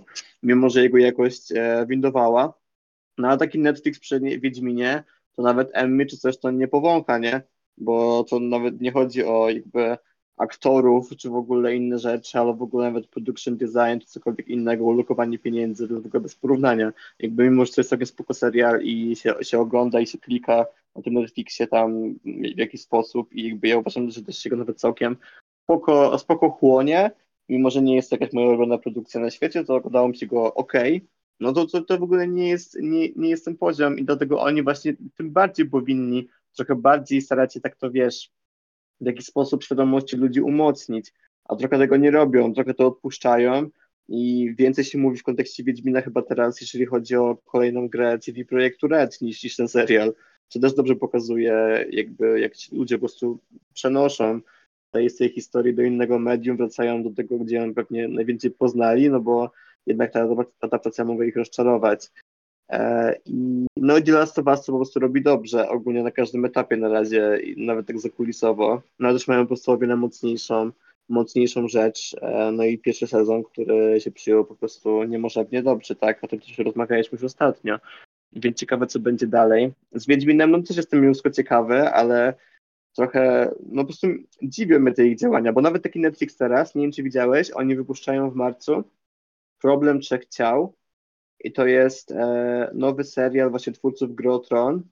mimo 0.44 0.70
że 0.70 0.84
jego 0.84 0.98
jakość 0.98 1.52
e, 1.52 1.86
windowała. 1.90 2.54
No 3.18 3.28
a 3.28 3.38
taki 3.38 3.60
Netflix 3.60 4.00
przy 4.00 4.20
Wiedźminie, 4.20 5.04
to 5.36 5.42
nawet 5.42 5.70
Emmy 5.74 6.06
czy 6.06 6.18
coś 6.18 6.38
to 6.38 6.52
nie 6.52 6.68
powącha, 6.68 7.18
nie? 7.18 7.42
Bo 7.78 8.24
to 8.24 8.40
nawet 8.40 8.82
nie 8.82 8.92
chodzi 8.92 9.24
o 9.24 9.50
jakby 9.50 9.98
aktorów, 10.38 11.10
czy 11.18 11.30
w 11.30 11.36
ogóle 11.36 11.76
inne 11.76 12.00
rzeczy, 12.00 12.40
albo 12.40 12.54
w 12.54 12.62
ogóle 12.62 12.86
nawet 12.86 13.08
production 13.08 13.58
design, 13.58 14.00
czy 14.02 14.08
cokolwiek 14.08 14.48
innego, 14.48 14.84
ulokowanie 14.84 15.40
pieniędzy, 15.40 15.88
to 15.88 16.02
w 16.02 16.06
ogóle 16.06 16.22
bez 16.22 16.36
porównania. 16.36 16.94
Jakby 17.20 17.44
mimo, 17.50 17.66
że 17.66 17.74
to 17.74 17.82
jest 17.82 17.90
sobie 17.90 18.06
spoko 18.06 18.34
serial 18.34 18.82
i 18.84 19.16
się, 19.16 19.34
się 19.42 19.60
ogląda 19.60 20.00
i 20.00 20.08
się 20.08 20.18
klika 20.18 20.66
na 20.96 21.02
tym 21.02 21.14
Netflixie 21.14 21.68
tam 21.68 22.16
w 22.56 22.58
jakiś 22.58 22.82
sposób 22.82 23.34
i 23.34 23.50
jakby 23.50 23.68
ja 23.68 23.78
uważam, 23.78 24.10
że 24.10 24.24
też 24.24 24.38
się 24.38 24.50
go 24.50 24.56
nawet 24.56 24.80
całkiem 24.80 25.18
spoko, 25.64 26.20
spoko 26.20 26.50
chłonie, 26.50 27.12
mimo, 27.50 27.70
że 27.70 27.82
nie 27.82 27.96
jest 27.96 28.10
to 28.10 28.16
jakaś 28.16 28.34
moja 28.34 28.48
ulubiona 28.48 28.78
produkcja 28.78 29.22
na 29.22 29.32
świecie, 29.32 29.64
to 29.64 29.76
oglądało 29.76 30.08
mi 30.08 30.18
się 30.18 30.26
go 30.26 30.54
ok, 30.54 30.74
no 31.40 31.54
to, 31.54 31.66
to, 31.66 31.82
to 31.82 31.98
w 31.98 32.04
ogóle 32.04 32.28
nie 32.28 32.50
jest, 32.50 32.78
nie, 32.82 33.10
nie 33.16 33.30
jest 33.30 33.46
ten 33.46 33.58
poziom 33.58 34.00
i 34.00 34.06
dlatego 34.06 34.42
oni 34.42 34.64
właśnie 34.64 34.96
tym 35.18 35.32
bardziej 35.32 35.70
powinni 35.70 36.28
trochę 36.56 36.76
bardziej 36.76 37.22
starać 37.22 37.54
się 37.54 37.62
tak 37.62 37.76
to, 37.76 37.92
wiesz, 37.92 38.32
w 39.02 39.06
jakiś 39.06 39.26
sposób 39.26 39.64
świadomości 39.64 40.18
ludzi 40.18 40.42
umocnić, 40.42 41.14
a 41.46 41.56
trochę 41.56 41.78
tego 41.78 41.98
nie 41.98 42.12
robią, 42.12 42.54
trochę 42.54 42.74
to 42.74 42.88
odpuszczają 42.88 43.70
i 44.08 44.54
więcej 44.58 44.86
się 44.86 44.98
mówi 44.98 45.18
w 45.18 45.24
kontekście 45.24 45.64
Wiedźmina 45.64 46.02
chyba 46.02 46.22
teraz, 46.22 46.62
jeżeli 46.62 46.86
chodzi 46.86 47.16
o 47.16 47.38
kolejną 47.46 47.88
grę 47.88 48.20
CD 48.20 48.46
Projektu 48.46 48.88
Red 48.88 49.22
niż, 49.22 49.44
niż 49.44 49.56
ten 49.56 49.68
serial, 49.68 50.14
co 50.48 50.60
też 50.60 50.74
dobrze 50.74 50.96
pokazuje 50.96 51.86
jakby 51.90 52.40
jak 52.40 52.56
ci 52.56 52.76
ludzie 52.76 52.96
po 52.96 53.00
prostu 53.00 53.40
przenoszą 53.74 54.42
z 55.10 55.18
tej 55.18 55.30
historii 55.30 55.76
do 55.76 55.82
innego 55.82 56.20
medium, 56.20 56.58
wracają 56.58 57.04
do 57.04 57.12
tego, 57.12 57.40
gdzie 57.40 57.56
ją 57.56 57.74
pewnie 57.74 58.08
najwięcej 58.08 58.52
poznali, 58.52 59.10
no 59.10 59.20
bo 59.20 59.52
jednak 59.86 60.12
ta 60.12 60.28
adaptacja 60.62 61.06
mogła 61.06 61.26
ich 61.26 61.36
rozczarować. 61.36 62.12
E, 62.70 63.16
I 63.26 63.66
no 63.78 64.02
The 64.02 64.12
Last 64.12 64.40
of 64.40 64.48
Us 64.48 64.66
po 64.66 64.76
prostu 64.76 65.00
robi 65.00 65.22
dobrze, 65.22 65.70
ogólnie 65.70 66.04
na 66.04 66.12
każdym 66.12 66.46
etapie 66.46 66.78
na 66.78 66.90
razie, 66.90 67.40
nawet 67.58 67.88
tak 67.88 68.00
zakulisowo. 68.00 68.82
No 69.00 69.08
ale 69.08 69.18
też 69.18 69.28
mają 69.28 69.42
po 69.42 69.48
prostu 69.48 69.72
o 69.72 69.78
wiele 69.78 69.96
mocniejszą, 69.96 70.72
mocniejszą 71.10 71.68
rzecz. 71.68 72.16
E, 72.22 72.52
no 72.52 72.64
i 72.64 72.78
pierwszy 72.78 73.08
sezon, 73.08 73.44
który 73.44 74.02
się 74.02 74.12
przyjął 74.12 74.46
po 74.46 74.56
prostu 74.56 75.04
niemożebnie 75.04 75.64
dobrze, 75.64 75.96
tak? 75.96 76.24
O 76.24 76.28
tym 76.28 76.40
też 76.40 76.58
rozmawialiśmy 76.58 77.16
już 77.16 77.24
ostatnio. 77.24 77.80
Więc 78.34 78.58
ciekawe, 78.58 78.88
co 78.88 79.00
będzie 79.00 79.28
dalej. 79.28 79.74
Z 79.92 80.08
Wiedźminem 80.08 80.52
no 80.52 80.62
też 80.62 80.78
jestem 80.78 81.00
mnóstwo 81.00 81.30
ciekawy, 81.30 81.90
ale 81.90 82.34
trochę, 82.96 83.52
no 83.66 83.82
po 83.82 83.88
prostu 83.88 84.08
dziwią 84.44 84.80
mnie 84.80 84.92
te 84.92 85.08
ich 85.08 85.18
działania, 85.18 85.54
bo 85.54 85.62
nawet 85.62 85.84
taki 85.84 86.00
Netflix 86.00 86.38
teraz, 86.38 86.76
nie 86.76 86.82
wiem 86.82 86.92
czy 86.92 87.04
widziałeś, 87.04 87.52
oni 87.52 87.76
wypuszczają 87.76 88.30
w 88.30 88.36
marcu 88.36 88.84
Problem 89.66 90.00
Trzech 90.00 90.26
Ciał, 90.26 90.74
i 91.40 91.52
to 91.52 91.66
jest 91.68 92.12
e, 92.12 92.72
nowy 92.74 93.04
serial 93.04 93.50
właśnie 93.50 93.74
twórców 93.74 94.16
Grotron. 94.16 94.84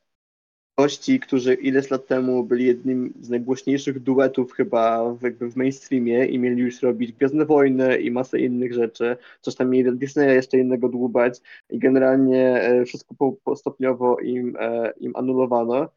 Gości, 0.78 1.20
którzy 1.20 1.54
ileś 1.54 1.90
lat 1.92 2.08
temu 2.08 2.44
byli 2.44 2.66
jednym 2.66 3.14
z 3.22 3.30
najgłośniejszych 3.30 4.00
duetów 4.00 4.52
chyba 4.54 5.14
w, 5.14 5.22
jakby 5.22 5.50
w 5.50 5.56
mainstreamie 5.56 6.26
i 6.26 6.40
mieli 6.40 6.62
już 6.62 6.82
robić 6.82 7.12
Gwiezdne 7.12 7.46
Wojny 7.46 7.98
i 7.98 8.12
masę 8.12 8.40
innych 8.40 8.74
rzeczy. 8.74 9.18
Coś 9.42 9.56
tam 9.56 9.70
mieli 9.70 9.98
Disneya 9.98 10.36
jeszcze 10.36 10.58
innego 10.58 10.90
dłubać 10.90 11.42
i 11.70 11.80
generalnie 11.80 12.62
e, 12.62 12.86
wszystko 12.86 13.16
po, 13.16 13.34
po 13.44 13.56
stopniowo 13.56 14.20
im, 14.20 14.58
e, 14.60 14.94
im 15.00 15.16
anulowano. 15.16 15.90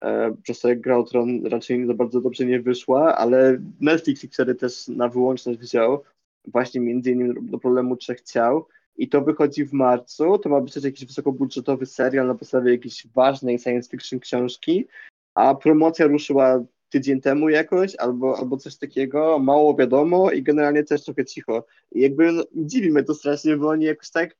E, 0.00 0.36
przez 0.42 0.60
to 0.60 0.68
jak 0.68 0.80
Grotron 0.80 1.46
raczej 1.46 1.86
za 1.86 1.94
bardzo 1.94 2.20
dobrze 2.20 2.46
nie 2.46 2.60
wyszła, 2.60 3.16
ale 3.16 3.58
Netflix 3.80 4.26
wtedy 4.34 4.54
też 4.54 4.88
na 4.88 5.08
wyłączność 5.08 5.58
wziął 5.58 6.02
właśnie 6.46 6.80
między 6.80 7.10
innymi 7.10 7.50
do 7.50 7.58
problemu 7.58 7.96
trzech 7.96 8.22
ciał 8.22 8.66
i 8.96 9.08
to 9.08 9.20
wychodzi 9.20 9.64
w 9.64 9.72
marcu. 9.72 10.38
To 10.38 10.48
ma 10.48 10.60
być 10.60 10.74
też 10.74 10.84
jakiś 10.84 11.06
wysokobudżetowy 11.06 11.86
serial 11.86 12.26
na 12.26 12.34
podstawie 12.34 12.72
jakiejś 12.72 13.06
ważnej 13.06 13.58
science 13.58 13.90
fiction 13.90 14.20
książki, 14.20 14.86
a 15.34 15.54
promocja 15.54 16.06
ruszyła 16.06 16.64
tydzień 16.88 17.20
temu 17.20 17.48
jakoś, 17.48 17.96
albo, 17.96 18.38
albo 18.38 18.56
coś 18.56 18.76
takiego, 18.76 19.38
mało 19.38 19.76
wiadomo 19.76 20.30
i 20.30 20.42
generalnie 20.42 20.84
też 20.84 21.04
trochę 21.04 21.24
cicho. 21.24 21.66
I 21.92 22.00
jakby 22.00 22.32
no, 22.32 22.44
dziwi 22.54 22.90
mnie 22.90 23.02
to 23.02 23.14
strasznie, 23.14 23.56
bo 23.56 23.68
oni 23.68 23.84
jakoś 23.84 24.10
tak, 24.10 24.36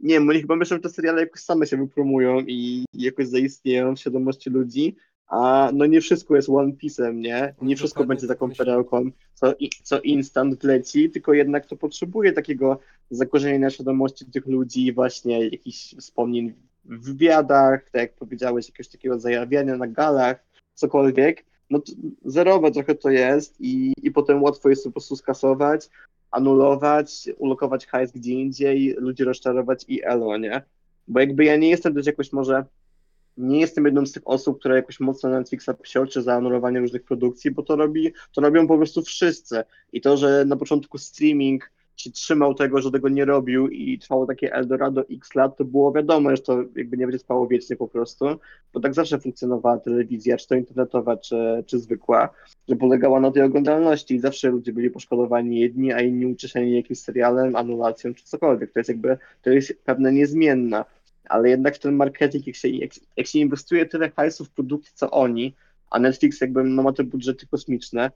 nie 0.00 0.14
wiem, 0.14 0.28
oni 0.28 0.40
chyba 0.40 0.56
myślą, 0.56 0.76
że 0.76 0.82
te 0.82 0.88
seriale 0.88 1.20
jakoś 1.20 1.40
same 1.40 1.66
się 1.66 1.76
wypromują 1.76 2.40
i 2.40 2.84
jakoś 2.94 3.28
zaistnieją 3.28 3.96
w 3.96 4.00
świadomości 4.00 4.50
ludzi, 4.50 4.96
a 5.28 5.70
no 5.74 5.86
nie 5.86 6.00
wszystko 6.00 6.36
jest 6.36 6.48
One 6.48 6.72
Piece'em, 6.72 7.14
nie? 7.14 7.54
Nie 7.62 7.76
wszystko 7.76 8.04
będzie 8.04 8.26
taką 8.26 8.50
perełką, 8.50 9.10
co, 9.34 9.54
co 9.82 10.00
instant 10.00 10.62
wleci, 10.62 11.10
tylko 11.10 11.32
jednak 11.32 11.66
to 11.66 11.76
potrzebuje 11.76 12.32
takiego 12.32 12.78
zakorzenienia 13.10 13.70
świadomości 13.70 14.24
tych 14.24 14.46
ludzi, 14.46 14.92
właśnie 14.92 15.44
jakichś 15.44 15.94
wspomnień 15.94 16.52
w 16.84 17.04
wywiadach, 17.04 17.90
tak 17.90 18.02
jak 18.02 18.14
powiedziałeś, 18.14 18.68
jakiegoś 18.68 18.88
takiego 18.88 19.18
zajawiania 19.18 19.76
na 19.76 19.86
galach, 19.86 20.44
cokolwiek. 20.74 21.44
No 21.70 21.80
zerowe 22.24 22.70
trochę 22.70 22.94
to 22.94 23.10
jest 23.10 23.60
i, 23.60 23.92
i 24.02 24.10
potem 24.10 24.42
łatwo 24.42 24.68
jest 24.68 24.84
to 24.84 24.90
po 24.90 24.92
prostu 24.92 25.16
skasować, 25.16 25.88
anulować, 26.30 27.28
ulokować 27.38 27.86
hajs 27.86 28.12
gdzie 28.12 28.32
indziej, 28.32 28.94
ludzi 28.98 29.24
rozczarować 29.24 29.84
i 29.88 30.04
elo, 30.04 30.36
nie? 30.36 30.62
Bo 31.08 31.20
jakby 31.20 31.44
ja 31.44 31.56
nie 31.56 31.70
jestem 31.70 31.94
też 31.94 32.06
jakoś 32.06 32.32
może 32.32 32.64
nie 33.36 33.60
jestem 33.60 33.84
jedną 33.84 34.06
z 34.06 34.12
tych 34.12 34.22
osób, 34.28 34.58
które 34.58 34.76
jakoś 34.76 35.00
mocno 35.00 35.30
na 35.30 35.38
Netflixa 35.38 35.70
psioczy 35.82 36.22
za 36.22 36.34
anulowanie 36.34 36.80
różnych 36.80 37.04
produkcji, 37.04 37.50
bo 37.50 37.62
to 37.62 37.76
robi, 37.76 38.12
to 38.32 38.40
robią 38.40 38.66
po 38.66 38.76
prostu 38.76 39.02
wszyscy. 39.02 39.62
I 39.92 40.00
to, 40.00 40.16
że 40.16 40.44
na 40.44 40.56
początku 40.56 40.98
streaming 40.98 41.70
się 41.96 42.10
trzymał 42.10 42.54
tego, 42.54 42.82
że 42.82 42.90
tego 42.90 43.08
nie 43.08 43.24
robił 43.24 43.68
i 43.68 43.98
trwało 43.98 44.26
takie 44.26 44.54
Eldorado 44.54 45.04
x 45.10 45.34
lat, 45.34 45.56
to 45.56 45.64
było 45.64 45.92
wiadomo, 45.92 46.36
że 46.36 46.42
to 46.42 46.64
jakby 46.76 46.96
nie 46.96 47.06
będzie 47.06 47.18
trwało 47.18 47.46
wiecznie 47.46 47.76
po 47.76 47.88
prostu, 47.88 48.26
bo 48.72 48.80
tak 48.80 48.94
zawsze 48.94 49.18
funkcjonowała 49.18 49.78
telewizja, 49.78 50.36
czy 50.36 50.48
to 50.48 50.54
internetowa, 50.54 51.16
czy, 51.16 51.64
czy 51.66 51.78
zwykła, 51.78 52.28
że 52.68 52.76
polegała 52.76 53.20
na 53.20 53.30
tej 53.30 53.42
oglądalności 53.42 54.14
i 54.14 54.20
zawsze 54.20 54.50
ludzie 54.50 54.72
byli 54.72 54.90
poszkodowani 54.90 55.60
jedni, 55.60 55.92
a 55.92 56.00
inni 56.00 56.26
ucieszeni 56.26 56.76
jakimś 56.76 56.98
serialem, 56.98 57.56
anulacją, 57.56 58.14
czy 58.14 58.24
cokolwiek. 58.24 58.72
To 58.72 58.80
jest 58.80 58.88
jakby, 58.88 59.18
to 59.42 59.50
jest 59.50 59.82
pewne 59.84 60.12
niezmienna 60.12 60.84
ale 61.28 61.48
jednak 61.48 61.78
ten 61.78 61.96
marketing, 61.96 62.46
jak 62.46 62.56
się, 62.56 62.68
jak, 62.68 62.90
jak 63.16 63.26
się 63.26 63.38
inwestuje 63.38 63.86
tyle 63.86 64.10
hajsów 64.10 64.48
w 64.48 64.50
produkty, 64.50 64.90
co 64.94 65.10
oni, 65.10 65.54
a 65.90 65.98
Netflix 65.98 66.40
jakby 66.40 66.64
no, 66.64 66.82
ma 66.82 66.92
te 66.92 67.04
budżety 67.04 67.46
kosmiczne, 67.46 68.10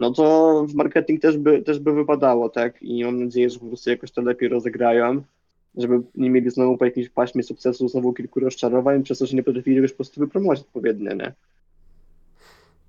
no 0.00 0.12
to 0.12 0.66
w 0.68 0.74
marketing 0.74 1.22
też 1.22 1.38
by, 1.38 1.62
też 1.62 1.78
by 1.78 1.92
wypadało, 1.92 2.48
tak? 2.48 2.82
I 2.82 3.04
mam 3.04 3.24
nadzieję, 3.24 3.50
że 3.50 3.58
po 3.58 3.66
prostu 3.66 3.90
jakoś 3.90 4.10
to 4.10 4.22
lepiej 4.22 4.48
rozegrają, 4.48 5.22
żeby 5.76 6.00
nie 6.14 6.30
mieli 6.30 6.50
znowu 6.50 6.78
po 6.78 6.84
jakimś 6.84 7.08
paśmie 7.08 7.42
sukcesu 7.42 7.88
znowu 7.88 8.12
kilku 8.12 8.40
rozczarowań, 8.40 9.02
przez 9.02 9.18
to, 9.18 9.26
że 9.26 9.36
nie 9.36 9.42
potrafili 9.42 9.76
już 9.76 9.90
po 9.90 9.96
prostu 9.96 10.20
wypromować 10.20 10.60
odpowiednio, 10.60 11.14
nie? 11.14 11.32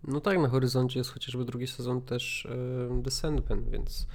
No 0.08 0.22
tak, 0.22 0.40
na 0.40 0.48
horyzoncie 0.48 1.00
jest 1.00 1.12
chociażby 1.12 1.46
drugi 1.46 1.68
sezon 1.68 2.02
też 2.02 2.48
yy, 2.90 3.04
The 3.04 3.12
Sandman, 3.12 3.64
więc 3.72 4.08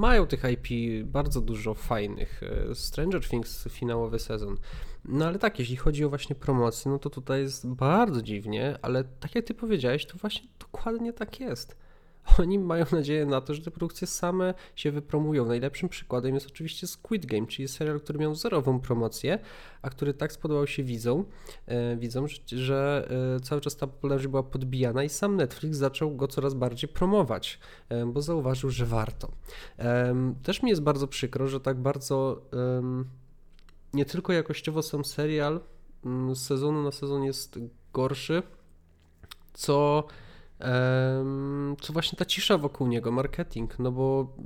mają 0.00 0.26
tych 0.26 0.42
IP 0.44 0.68
bardzo 1.06 1.40
dużo 1.40 1.74
fajnych. 1.74 2.40
E, 2.42 2.74
Stranger 2.74 3.28
Things 3.28 3.68
finałowy 3.70 4.18
sezon. 4.18 4.56
No 5.04 5.26
ale 5.26 5.38
tak, 5.38 5.58
jeśli 5.58 5.76
chodzi 5.76 6.04
o 6.04 6.08
właśnie 6.08 6.36
promocję, 6.36 6.90
no 6.90 6.98
to 6.98 7.10
tutaj 7.10 7.40
jest 7.40 7.68
bardzo 7.68 8.22
dziwnie, 8.22 8.78
ale 8.82 9.04
tak 9.04 9.34
jak 9.34 9.44
ty 9.44 9.54
powiedziałeś, 9.54 10.06
to 10.06 10.18
właśnie 10.18 10.48
dokładnie 10.58 11.12
tak 11.12 11.40
jest. 11.40 11.76
Oni 12.38 12.58
mają 12.58 12.84
nadzieję 12.92 13.26
na 13.26 13.40
to, 13.40 13.54
że 13.54 13.62
te 13.62 13.70
produkcje 13.70 14.06
same 14.06 14.54
się 14.76 14.90
wypromują. 14.90 15.46
Najlepszym 15.46 15.88
przykładem 15.88 16.34
jest 16.34 16.46
oczywiście 16.46 16.86
Squid 16.86 17.26
Game, 17.26 17.46
czyli 17.46 17.68
serial, 17.68 18.00
który 18.00 18.18
miał 18.18 18.34
zerową 18.34 18.80
promocję, 18.80 19.38
a 19.82 19.90
który 19.90 20.14
tak 20.14 20.32
spodobał 20.32 20.66
się 20.66 20.82
widzom, 20.82 21.24
e, 21.66 21.96
widzom 21.96 22.28
że, 22.28 22.38
że 22.46 23.08
e, 23.36 23.40
cały 23.40 23.60
czas 23.60 23.76
ta 23.76 23.86
popularność 23.86 24.26
była 24.26 24.42
podbijana 24.42 25.04
i 25.04 25.08
sam 25.08 25.36
Netflix 25.36 25.76
zaczął 25.76 26.16
go 26.16 26.28
coraz 26.28 26.54
bardziej 26.54 26.88
promować, 26.88 27.58
e, 27.88 28.06
bo 28.06 28.22
zauważył, 28.22 28.70
że 28.70 28.86
warto. 28.86 29.30
E, 29.78 30.14
też 30.42 30.62
mi 30.62 30.70
jest 30.70 30.82
bardzo 30.82 31.08
przykro, 31.08 31.48
że 31.48 31.60
tak 31.60 31.78
bardzo 31.78 32.42
nie 33.94 34.04
tylko 34.04 34.32
jakościowo 34.32 34.82
sam 34.82 35.04
serial 35.04 35.60
mm, 36.04 36.36
z 36.36 36.46
sezonu 36.46 36.82
na 36.82 36.92
sezon 36.92 37.24
jest 37.24 37.58
gorszy, 37.92 38.42
co 39.52 40.06
co 41.80 41.92
właśnie 41.92 42.18
ta 42.18 42.24
cisza 42.24 42.58
wokół 42.58 42.86
niego, 42.86 43.12
marketing, 43.12 43.78
no 43.78 43.92
bo 43.92 44.36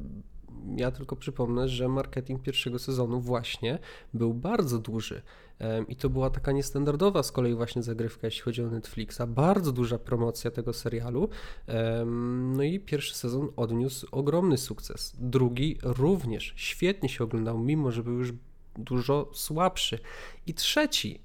ja 0.77 0.91
tylko 0.91 1.17
przypomnę, 1.17 1.69
że 1.69 1.89
marketing 1.89 2.43
pierwszego 2.43 2.79
sezonu 2.79 3.21
właśnie 3.21 3.79
był 4.15 4.35
bardzo 4.35 4.79
duży. 4.79 5.23
I 5.89 5.97
to 5.97 6.11
była 6.11 6.31
taka 6.31 6.53
niestandardowa 6.53 7.23
z 7.23 7.33
kolei 7.33 7.55
właśnie 7.55 7.83
zagrywka, 7.83 8.27
jeśli 8.27 8.43
chodzi 8.43 8.63
o 8.63 8.71
Netflixa. 8.71 9.21
Bardzo 9.29 9.73
duża 9.73 9.99
promocja 9.99 10.51
tego 10.51 10.73
serialu. 10.73 11.29
No 12.57 12.63
i 12.63 12.81
pierwszy 12.81 13.15
sezon 13.15 13.49
odniósł 13.57 14.07
ogromny 14.13 14.59
sukces. 14.59 15.17
Drugi 15.19 15.79
również 15.83 16.53
świetnie 16.57 17.09
się 17.09 17.25
oglądał, 17.25 17.59
mimo 17.59 17.91
że 17.91 18.03
był 18.03 18.13
już 18.13 18.33
dużo 18.77 19.31
słabszy. 19.33 19.99
I 20.47 20.55
trzeci, 20.55 21.21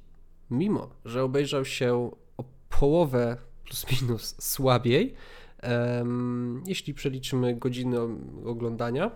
mimo 0.49 0.89
że 1.06 1.23
obejrzał 1.23 1.65
się 1.65 2.12
o 2.38 2.43
połowę 2.80 3.38
plus 3.69 4.01
minus 4.01 4.36
słabiej, 4.39 5.13
jeśli 6.67 6.93
przeliczymy 6.93 7.55
godziny 7.55 7.97
oglądania 8.45 9.12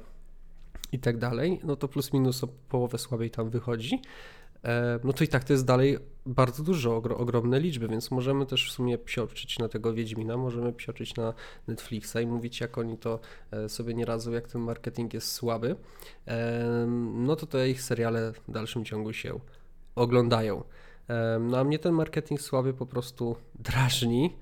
i 0.91 0.99
tak 0.99 1.17
dalej, 1.17 1.59
no 1.63 1.75
to 1.75 1.87
plus 1.87 2.13
minus 2.13 2.43
o 2.43 2.47
połowę 2.47 2.97
słabiej 2.97 3.31
tam 3.31 3.49
wychodzi. 3.49 4.01
no 5.03 5.13
to 5.13 5.23
i 5.23 5.27
tak 5.27 5.43
to 5.43 5.53
jest 5.53 5.65
dalej 5.65 5.97
bardzo 6.25 6.63
dużo, 6.63 6.95
ogromne 6.95 7.59
liczby, 7.59 7.87
więc 7.87 8.11
możemy 8.11 8.45
też 8.45 8.69
w 8.69 8.71
sumie 8.71 8.97
psioczyć 8.97 9.59
na 9.59 9.69
tego 9.69 9.93
Wiedźmina, 9.93 10.37
możemy 10.37 10.73
psioczyć 10.73 11.15
na 11.15 11.33
Netflixa 11.67 12.15
i 12.21 12.25
mówić, 12.25 12.61
jak 12.61 12.77
oni 12.77 12.97
to 12.97 13.19
e, 13.51 13.69
sobie 13.69 13.93
nie 13.93 14.05
radzą, 14.05 14.31
jak 14.31 14.47
ten 14.47 14.61
marketing 14.61 15.13
jest 15.13 15.31
słaby, 15.31 15.75
no 17.13 17.35
to 17.35 17.45
te 17.45 17.69
ich 17.69 17.81
seriale 17.81 18.33
w 18.33 18.51
dalszym 18.51 18.85
ciągu 18.85 19.13
się 19.13 19.39
oglądają. 19.95 20.63
No 21.39 21.57
a 21.57 21.63
mnie 21.63 21.79
ten 21.79 21.93
marketing 21.93 22.41
słaby 22.41 22.73
po 22.73 22.85
prostu 22.85 23.35
drażni. 23.55 24.35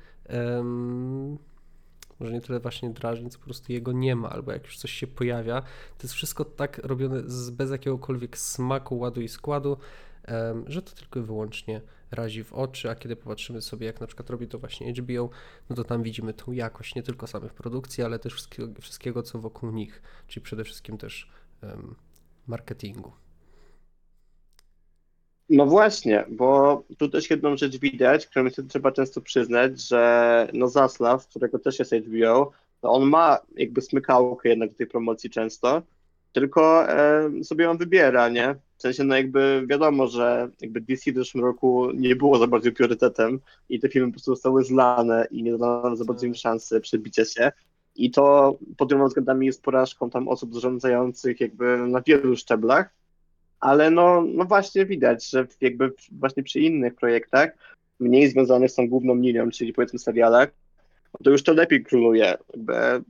Może 2.19 2.33
nie 2.33 2.41
tyle 2.41 2.59
właśnie 2.59 2.89
drażni, 2.89 3.29
co 3.29 3.39
po 3.39 3.45
prostu 3.45 3.73
jego 3.73 3.91
nie 3.91 4.15
ma, 4.15 4.29
albo 4.29 4.51
jak 4.51 4.63
już 4.65 4.77
coś 4.77 4.91
się 4.91 5.07
pojawia, 5.07 5.61
to 5.97 6.03
jest 6.03 6.13
wszystko 6.13 6.45
tak 6.45 6.77
robione 6.77 7.21
z, 7.25 7.49
bez 7.49 7.71
jakiegokolwiek 7.71 8.37
smaku, 8.37 8.99
ładu 8.99 9.21
i 9.21 9.27
składu, 9.27 9.77
że 10.67 10.81
to 10.81 10.95
tylko 10.95 11.19
i 11.19 11.23
wyłącznie 11.23 11.81
razi 12.11 12.43
w 12.43 12.53
oczy, 12.53 12.89
a 12.89 12.95
kiedy 12.95 13.15
popatrzymy 13.15 13.61
sobie, 13.61 13.85
jak 13.87 14.01
na 14.01 14.07
przykład 14.07 14.29
robi 14.29 14.47
to 14.47 14.59
właśnie 14.59 14.93
HBO, 14.93 15.29
no 15.69 15.75
to 15.75 15.83
tam 15.83 16.03
widzimy 16.03 16.33
tą 16.33 16.51
jakość 16.51 16.95
nie 16.95 17.03
tylko 17.03 17.27
samych 17.27 17.53
produkcji, 17.53 18.03
ale 18.03 18.19
też 18.19 18.33
wszystkiego, 18.33 18.81
wszystkiego 18.81 19.23
co 19.23 19.39
wokół 19.39 19.71
nich, 19.71 20.01
czyli 20.27 20.43
przede 20.43 20.63
wszystkim 20.63 20.97
też 20.97 21.31
marketingu. 22.47 23.11
No 25.53 25.65
właśnie, 25.65 26.25
bo 26.29 26.83
tu 26.97 27.09
też 27.09 27.29
jedną 27.29 27.57
rzecz 27.57 27.77
widać, 27.77 28.27
którą 28.27 28.49
się 28.49 28.63
trzeba 28.63 28.91
często 28.91 29.21
przyznać, 29.21 29.81
że 29.81 30.47
no 30.53 30.67
Zaslav, 30.67 31.27
którego 31.29 31.59
też 31.59 31.79
jest 31.79 31.93
HBO, 31.93 32.51
to 32.81 32.91
on 32.91 33.09
ma 33.09 33.37
jakby 33.55 33.81
smykałkę 33.81 34.49
jednak 34.49 34.69
do 34.69 34.77
tej 34.77 34.87
promocji 34.87 35.29
często, 35.29 35.81
tylko 36.31 36.89
e, 36.89 37.29
sobie 37.43 37.69
on 37.69 37.77
wybiera, 37.77 38.29
nie? 38.29 38.55
W 38.77 38.81
sensie, 38.81 39.03
no 39.03 39.15
jakby 39.15 39.63
wiadomo, 39.67 40.07
że 40.07 40.49
jakby 40.61 40.81
DC 40.81 41.11
w 41.11 41.15
zeszłym 41.15 41.43
roku 41.43 41.91
nie 41.91 42.15
było 42.15 42.37
za 42.37 42.47
bardzo 42.47 42.71
priorytetem 42.71 43.39
i 43.69 43.79
te 43.79 43.89
filmy 43.89 44.07
po 44.07 44.13
prostu 44.13 44.31
zostały 44.31 44.63
zlane 44.63 45.27
i 45.31 45.43
nie 45.43 45.57
dano 45.57 45.95
za 45.95 46.05
bardzo 46.05 46.25
im 46.25 46.35
szansy 46.35 46.81
przebicia 46.81 47.25
się. 47.25 47.51
I 47.95 48.11
to 48.11 48.57
pod 48.77 48.89
wieloma 48.89 49.07
względami 49.07 49.45
jest 49.45 49.63
porażką 49.63 50.09
tam 50.09 50.27
osób 50.27 50.53
zarządzających 50.53 51.41
jakby 51.41 51.77
na 51.77 52.01
wielu 52.01 52.35
szczeblach, 52.35 53.00
ale 53.61 53.91
no, 53.91 54.23
no 54.27 54.45
właśnie 54.45 54.85
widać, 54.85 55.29
że 55.29 55.47
jakby 55.61 55.91
właśnie 56.11 56.43
przy 56.43 56.59
innych 56.59 56.95
projektach, 56.95 57.51
mniej 57.99 58.29
związanych 58.29 58.71
z 58.71 58.75
tą 58.75 58.89
główną 58.89 59.15
linią, 59.15 59.51
czyli 59.51 59.73
powiedzmy 59.73 59.99
serialach, 59.99 60.51
to 61.23 61.29
już 61.29 61.43
to 61.43 61.53
lepiej 61.53 61.83
króluje. 61.83 62.37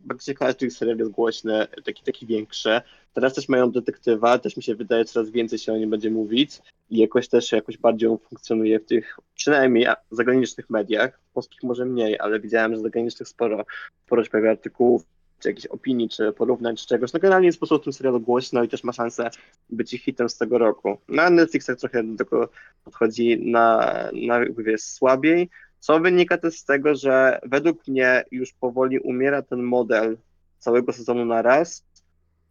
Praktycznie 0.07 0.33
każdy 0.33 0.71
serial 0.71 0.97
jest 0.97 1.11
głośny, 1.11 1.67
taki, 1.85 2.03
taki 2.03 2.25
większy. 2.25 2.81
Teraz 3.13 3.33
też 3.33 3.49
mają 3.49 3.71
detektywa, 3.71 4.39
też 4.39 4.57
mi 4.57 4.63
się 4.63 4.75
wydaje, 4.75 5.05
coraz 5.05 5.29
więcej 5.29 5.59
się 5.59 5.73
o 5.73 5.77
nim 5.77 5.89
będzie 5.89 6.11
mówić 6.11 6.59
i 6.89 6.97
jakoś 6.97 7.27
też 7.27 7.51
jakoś 7.51 7.77
bardziej 7.77 8.09
on 8.09 8.17
funkcjonuje 8.17 8.79
w 8.79 8.85
tych 8.85 9.17
przynajmniej 9.35 9.87
zagranicznych 10.11 10.69
mediach, 10.69 11.19
w 11.29 11.33
polskich 11.33 11.63
może 11.63 11.85
mniej, 11.85 12.19
ale 12.19 12.39
widziałem, 12.39 12.75
że 12.75 12.81
zagranicznych 12.81 13.29
sporo, 13.29 13.65
sporo 14.05 14.23
się 14.23 14.29
pojawia 14.29 14.51
artykułów, 14.51 15.05
czy 15.41 15.49
jakichś 15.49 15.65
opinii, 15.65 16.09
czy 16.09 16.31
porównań, 16.31 16.75
czy 16.75 16.87
czegoś. 16.87 17.13
No 17.13 17.19
generalnie 17.19 17.45
jest 17.45 17.59
po 17.59 17.67
prostu 17.67 17.83
tym 17.83 17.93
serialu 17.93 18.19
głośno 18.19 18.63
i 18.63 18.67
też 18.67 18.83
ma 18.83 18.93
szansę 18.93 19.29
być 19.69 19.93
ich 19.93 20.03
hitem 20.03 20.29
z 20.29 20.37
tego 20.37 20.57
roku. 20.57 20.97
Na 21.07 21.29
Netflix 21.29 21.65
tak 21.65 21.79
trochę 21.79 22.03
do 22.03 22.17
tego 22.17 22.49
podchodzi 22.83 23.51
na, 23.51 23.93
na 24.13 24.39
wiesz, 24.57 24.81
słabiej, 24.81 25.49
co 25.79 25.99
wynika 25.99 26.37
też 26.37 26.57
z 26.57 26.65
tego, 26.65 26.95
że 26.95 27.39
według 27.43 27.87
mnie 27.87 28.23
już 28.31 28.53
powoli 28.53 28.99
umiera 28.99 29.41
ten 29.41 29.63
model 29.63 30.17
całego 30.59 30.93
sezonu 30.93 31.25
na 31.25 31.41
raz 31.41 31.85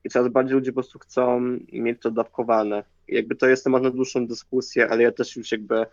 i 0.04 0.08
coraz 0.08 0.28
bardziej 0.28 0.54
ludzie 0.54 0.72
po 0.72 0.74
prostu 0.74 0.98
chcą 0.98 1.40
mieć 1.72 2.00
to 2.02 2.10
dawkowane. 2.10 2.84
Jakby 3.08 3.36
to 3.36 3.46
jest 3.46 3.64
temat 3.64 3.82
na 3.82 3.90
dłuższą 3.90 4.26
dyskusję, 4.26 4.88
ale 4.88 5.02
ja 5.02 5.12
też 5.12 5.36
już 5.36 5.52
jakby 5.52 5.86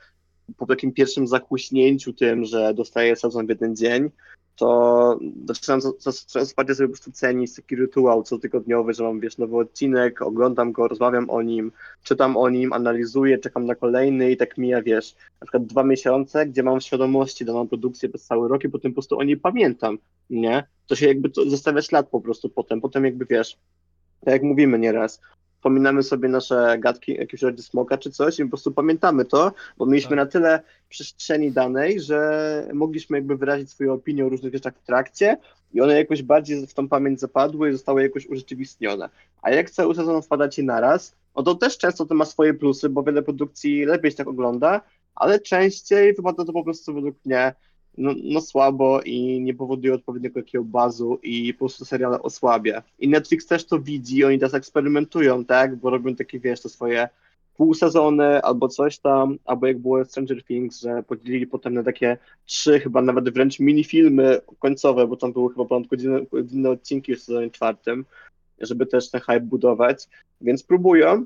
po 0.57 0.65
takim 0.65 0.91
pierwszym 0.91 1.27
zakłuśnięciu 1.27 2.13
tym, 2.13 2.45
że 2.45 2.73
dostaję 2.73 3.15
sezon 3.15 3.45
w 3.45 3.49
jeden 3.49 3.75
dzień, 3.75 4.09
to 4.57 5.19
zaczynam 5.45 5.81
coraz 5.81 6.27
sobie 6.27 6.87
po 6.87 6.87
prostu 6.87 7.11
cenić 7.11 7.55
taki 7.55 7.75
rytuał 7.75 8.23
cotygodniowy, 8.23 8.93
że 8.93 9.03
mam, 9.03 9.19
wiesz, 9.19 9.37
nowy 9.37 9.57
odcinek, 9.57 10.21
oglądam 10.21 10.71
go, 10.71 10.87
rozmawiam 10.87 11.29
o 11.29 11.41
nim, 11.41 11.71
czytam 12.03 12.37
o 12.37 12.49
nim, 12.49 12.73
analizuję, 12.73 13.37
czekam 13.37 13.65
na 13.65 13.75
kolejny 13.75 14.31
i 14.31 14.37
tak 14.37 14.57
mija, 14.57 14.81
wiesz, 14.81 15.15
na 15.41 15.45
przykład 15.45 15.65
dwa 15.65 15.83
miesiące, 15.83 16.45
gdzie 16.45 16.63
mam 16.63 16.79
w 16.79 16.83
świadomości 16.83 17.45
daną 17.45 17.67
produkcję 17.67 18.09
przez 18.09 18.25
cały 18.25 18.47
rok 18.47 18.63
i 18.63 18.69
potem 18.69 18.91
po 18.91 18.95
prostu 18.95 19.19
o 19.19 19.23
niej 19.23 19.37
pamiętam, 19.37 19.97
nie? 20.29 20.63
To 20.87 20.95
się 20.95 21.07
jakby 21.07 21.29
to 21.29 21.49
zostawia 21.49 21.81
ślad 21.81 22.09
po 22.09 22.21
prostu 22.21 22.49
potem, 22.49 22.81
potem 22.81 23.05
jakby, 23.05 23.25
wiesz, 23.25 23.57
tak 24.25 24.33
jak 24.33 24.43
mówimy 24.43 24.79
nieraz, 24.79 25.21
wspominamy 25.67 26.03
sobie 26.03 26.29
nasze 26.29 26.77
gadki, 26.79 27.13
jakieś 27.13 27.41
rodzi 27.41 27.63
smoka 27.63 27.97
czy 27.97 28.11
coś 28.11 28.39
i 28.39 28.43
po 28.43 28.49
prostu 28.49 28.71
pamiętamy 28.71 29.25
to, 29.25 29.51
bo 29.77 29.85
mieliśmy 29.85 30.09
tak. 30.09 30.17
na 30.17 30.25
tyle 30.25 30.59
przestrzeni 30.89 31.51
danej, 31.51 31.99
że 31.99 32.69
mogliśmy 32.73 33.17
jakby 33.17 33.37
wyrazić 33.37 33.71
swoją 33.71 33.93
opinię 33.93 34.25
o 34.25 34.29
różnych 34.29 34.53
rzeczach 34.53 34.73
w 34.75 34.85
trakcie 34.85 35.37
i 35.73 35.81
one 35.81 35.95
jakoś 35.95 36.23
bardziej 36.23 36.67
w 36.67 36.73
tą 36.73 36.89
pamięć 36.89 37.19
zapadły 37.19 37.69
i 37.69 37.73
zostały 37.73 38.01
jakoś 38.01 38.27
urzeczywistnione. 38.27 39.09
A 39.41 39.51
jak 39.51 39.69
cały 39.69 39.95
sezon 39.95 40.21
wpada 40.21 40.49
ci 40.49 40.63
naraz, 40.63 41.15
no 41.35 41.43
to 41.43 41.55
też 41.55 41.77
często 41.77 42.05
to 42.05 42.15
ma 42.15 42.25
swoje 42.25 42.53
plusy, 42.53 42.89
bo 42.89 43.03
wiele 43.03 43.21
produkcji 43.21 43.85
lepiej 43.85 44.11
się 44.11 44.17
tak 44.17 44.27
ogląda, 44.27 44.81
ale 45.15 45.39
częściej 45.39 46.13
wypada 46.13 46.45
to 46.45 46.53
po 46.53 46.63
prostu 46.63 46.93
według 46.93 47.15
mnie 47.25 47.53
no, 47.97 48.11
no, 48.23 48.41
słabo 48.41 49.01
i 49.01 49.41
nie 49.41 49.53
powoduje 49.53 49.93
odpowiedniego 49.93 50.41
takiego 50.41 50.63
bazu 50.63 51.19
i 51.23 51.53
po 51.53 51.59
prostu 51.59 51.85
serial 51.85 52.19
osłabia. 52.23 52.83
I 52.99 53.07
Netflix 53.07 53.47
też 53.47 53.65
to 53.65 53.79
widzi, 53.79 54.23
oni 54.23 54.39
teraz 54.39 54.53
eksperymentują, 54.53 55.45
tak, 55.45 55.75
bo 55.75 55.89
robią 55.89 56.15
takie, 56.15 56.39
wiesz, 56.39 56.61
to 56.61 56.69
swoje 56.69 57.09
półsezony 57.55 58.41
albo 58.41 58.67
coś 58.67 58.99
tam, 58.99 59.37
albo 59.45 59.67
jak 59.67 59.79
było 59.79 60.05
Stranger 60.05 60.43
Things, 60.43 60.81
że 60.81 61.03
podzielili 61.03 61.47
potem 61.47 61.73
na 61.73 61.83
takie 61.83 62.17
trzy, 62.45 62.79
chyba 62.79 63.01
nawet 63.01 63.29
wręcz 63.29 63.59
minifilmy 63.59 64.41
końcowe, 64.59 65.07
bo 65.07 65.17
tam 65.17 65.33
były 65.33 65.49
chyba 65.49 65.65
ponad 65.65 65.87
godzinne, 65.87 66.21
godzinne 66.31 66.69
odcinki 66.69 67.15
w 67.15 67.23
sezonie 67.23 67.51
czwartym, 67.51 68.05
żeby 68.59 68.85
też 68.85 69.09
ten 69.09 69.21
hype 69.21 69.39
budować, 69.39 70.07
więc 70.41 70.63
próbują, 70.63 71.25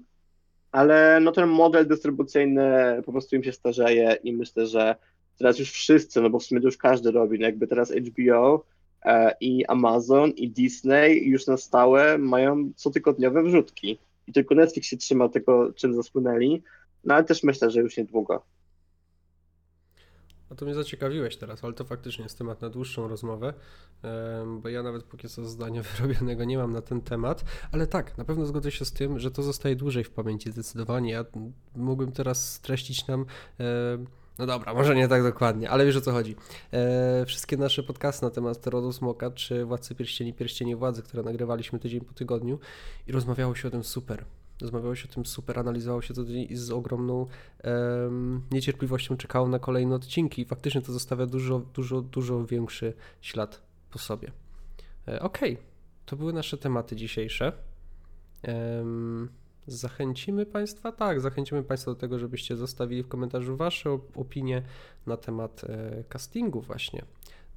ale 0.72 1.20
no 1.22 1.32
ten 1.32 1.50
model 1.50 1.88
dystrybucyjny 1.88 3.02
po 3.06 3.12
prostu 3.12 3.36
im 3.36 3.44
się 3.44 3.52
starzeje 3.52 4.18
i 4.24 4.34
myślę, 4.34 4.68
że 4.68 4.96
teraz 5.41 5.60
już 5.60 5.71
wszyscy, 5.71 6.21
no 6.21 6.30
bo 6.30 6.39
w 6.39 6.43
sumie 6.43 6.62
to 6.62 6.67
już 6.67 6.77
każdy 6.77 7.12
robi, 7.12 7.39
no 7.39 7.45
jakby 7.45 7.67
teraz 7.67 7.91
HBO 7.91 8.65
e, 9.06 9.36
i 9.39 9.65
Amazon 9.65 10.32
i 10.32 10.49
Disney 10.49 11.30
już 11.30 11.47
na 11.47 11.58
stałe 11.58 12.17
mają 12.17 12.71
cotygodniowe 12.75 13.43
wrzutki. 13.43 13.99
I 14.27 14.34
tylko 14.34 14.56
Netflix 14.56 14.88
się 14.88 14.97
trzyma 14.97 15.30
tego, 15.30 15.73
czym 15.73 15.93
zasłynęli, 15.93 16.63
no 17.04 17.13
ale 17.13 17.23
też 17.23 17.43
myślę, 17.43 17.71
że 17.71 17.80
już 17.80 17.97
niedługo. 17.97 18.43
A 20.51 20.56
to 20.56 20.65
mnie 20.65 20.75
zaciekawiłeś 20.75 21.38
teraz, 21.38 21.63
ale 21.63 21.73
to 21.73 21.86
faktycznie 21.86 22.23
jest 22.23 22.38
temat 22.38 22.62
na 22.62 22.69
dłuższą 22.69 23.08
rozmowę, 23.08 23.54
bo 24.62 24.69
ja 24.69 24.84
nawet 24.84 25.04
póki 25.04 25.30
co 25.30 25.45
zdania 25.45 25.82
wyrobionego 25.97 26.43
nie 26.43 26.58
mam 26.58 26.73
na 26.73 26.82
ten 26.82 27.01
temat, 27.01 27.45
ale 27.71 27.88
tak, 27.88 28.17
na 28.17 28.25
pewno 28.25 28.45
zgodzę 28.45 28.71
się 28.71 28.86
z 28.86 28.91
tym, 28.91 29.19
że 29.19 29.32
to 29.32 29.43
zostaje 29.43 29.75
dłużej 29.75 30.04
w 30.04 30.12
pamięci 30.12 30.51
zdecydowanie. 30.51 31.12
Ja 31.12 31.25
mógłbym 31.75 32.12
teraz 32.12 32.54
streścić 32.54 33.08
nam 33.08 33.25
no 34.41 34.47
dobra, 34.47 34.73
może 34.73 34.95
nie 34.95 35.08
tak 35.08 35.23
dokładnie, 35.23 35.69
ale 35.69 35.86
wiesz 35.86 35.95
o 35.95 36.01
co 36.01 36.12
chodzi. 36.12 36.36
E, 36.73 37.25
wszystkie 37.25 37.58
nasze 37.58 37.84
podcasty 37.84 38.25
na 38.25 38.32
temat 38.32 38.62
Terodu 38.62 38.93
Smoka 38.93 39.32
czy 39.32 39.65
Władcy 39.65 39.95
Pierścieni, 39.95 40.34
Pierścieni 40.34 40.75
Władzy, 40.75 41.04
które 41.04 41.23
nagrywaliśmy 41.23 41.80
tydzień 41.80 42.01
po 42.01 42.13
tygodniu 42.13 42.60
i 43.08 43.12
rozmawiało 43.12 43.56
się 43.56 43.67
o 43.67 43.71
tym 43.71 43.84
super. 43.84 44.25
Rozmawiało 44.62 44.95
się 44.95 45.10
o 45.10 45.13
tym 45.13 45.25
super, 45.25 45.60
analizowało 45.60 46.01
się 46.01 46.13
to 46.13 46.21
i 46.21 46.56
z 46.56 46.71
ogromną 46.71 47.27
niecierpliwością 48.51 49.17
czekało 49.17 49.47
na 49.47 49.60
kolejne 49.60 49.95
odcinki 49.95 50.41
i 50.41 50.45
faktycznie 50.45 50.82
to 50.82 50.91
zostawia 50.91 51.25
dużo, 51.25 51.60
dużo, 51.60 52.01
dużo 52.01 52.45
większy 52.45 52.93
ślad 53.21 53.62
po 53.91 53.99
sobie. 53.99 54.32
E, 55.08 55.21
Okej, 55.21 55.54
okay. 55.54 55.65
to 56.06 56.15
były 56.15 56.34
nasze 56.34 56.58
tematy 56.58 56.95
dzisiejsze. 56.95 57.51
Um, 58.47 59.30
Zachęcimy 59.67 60.45
Państwa? 60.45 60.91
Tak, 60.91 61.21
zachęcimy 61.21 61.63
Państwa 61.63 61.91
do 61.91 61.95
tego, 61.95 62.19
żebyście 62.19 62.56
zostawili 62.58 63.04
w 63.04 63.08
komentarzu 63.08 63.58
Wasze 63.58 64.00
opinie 64.15 64.62
na 65.06 65.17
temat 65.17 65.63
e, 65.63 66.04
castingu 66.10 66.62
właśnie 66.62 67.02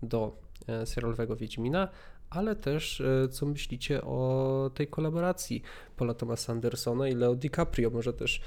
do 0.02 0.36
e, 0.66 0.86
serialowego 0.86 1.36
Wiedźmina, 1.36 1.88
ale 2.30 2.56
też 2.56 3.00
e, 3.00 3.28
co 3.28 3.46
myślicie 3.46 4.02
o 4.02 4.70
tej 4.74 4.86
kolaboracji 4.86 5.62
Paula 5.96 6.14
Thomasa 6.14 6.52
Andersona 6.52 7.08
i 7.08 7.14
Leo 7.14 7.34
DiCaprio. 7.34 7.90
Może 7.90 8.12
też 8.12 8.40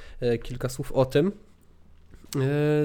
kilka 0.44 0.70
słów 0.70 0.92
o 0.92 1.06
tym, 1.06 1.32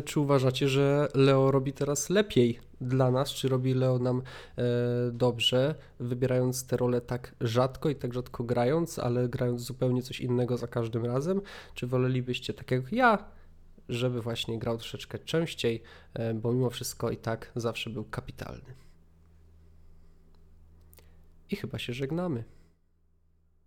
czy 0.05 0.21
uważacie, 0.21 0.69
że 0.69 1.09
Leo 1.15 1.51
robi 1.51 1.73
teraz 1.73 2.11
lepiej 2.11 2.61
dla 2.81 3.11
nas? 3.11 3.31
Czy 3.31 3.49
robi 3.49 3.75
Leo 3.75 3.99
nam 3.99 4.23
e, 4.59 4.63
dobrze, 5.13 5.75
wybierając 6.01 6.67
te 6.67 6.77
role 6.77 7.01
tak 7.01 7.35
rzadko 7.41 7.89
i 7.89 7.97
tak 7.97 8.15
rzadko 8.15 8.45
grając, 8.45 8.99
ale 8.99 9.29
grając 9.29 9.61
zupełnie 9.61 10.03
coś 10.03 10.21
innego 10.21 10.57
za 10.57 10.67
każdym 10.67 11.07
razem? 11.07 11.41
Czy 11.75 11.87
wolelibyście, 11.87 12.55
tak 12.55 12.71
jak 12.71 12.93
ja, 12.93 13.25
żeby 13.89 14.23
właśnie 14.23 14.59
grał 14.59 14.79
troszeczkę 14.79 15.19
częściej, 15.19 15.83
e, 16.15 16.35
bo 16.35 16.53
mimo 16.53 16.71
wszystko 16.71 17.11
i 17.11 17.17
tak 17.17 17.53
zawsze 17.57 17.91
był 17.91 18.05
kapitalny? 18.05 18.75
I 21.51 21.57
chyba 21.57 21.79
się 21.79 21.93
żegnamy. 21.93 22.45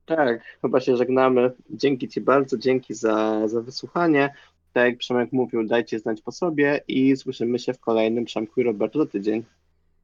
Tak, 0.05 0.43
chyba 0.61 0.79
się 0.79 0.97
żegnamy. 0.97 1.51
Dzięki 1.69 2.07
Ci 2.07 2.21
bardzo, 2.21 2.57
dzięki 2.57 2.93
za, 2.93 3.47
za 3.47 3.61
wysłuchanie. 3.61 4.33
Tak 4.75 4.85
jak 4.85 4.97
Przemek 4.97 5.31
mówił, 5.31 5.67
dajcie 5.67 5.99
znać 5.99 6.21
po 6.21 6.31
sobie 6.31 6.81
i 6.87 7.17
słyszymy 7.17 7.59
się 7.59 7.73
w 7.73 7.79
kolejnym 7.79 8.25
Przemku 8.25 8.61
i 8.61 8.63
Robertu 8.63 8.99
za 8.99 9.05
tydzień. 9.05 9.43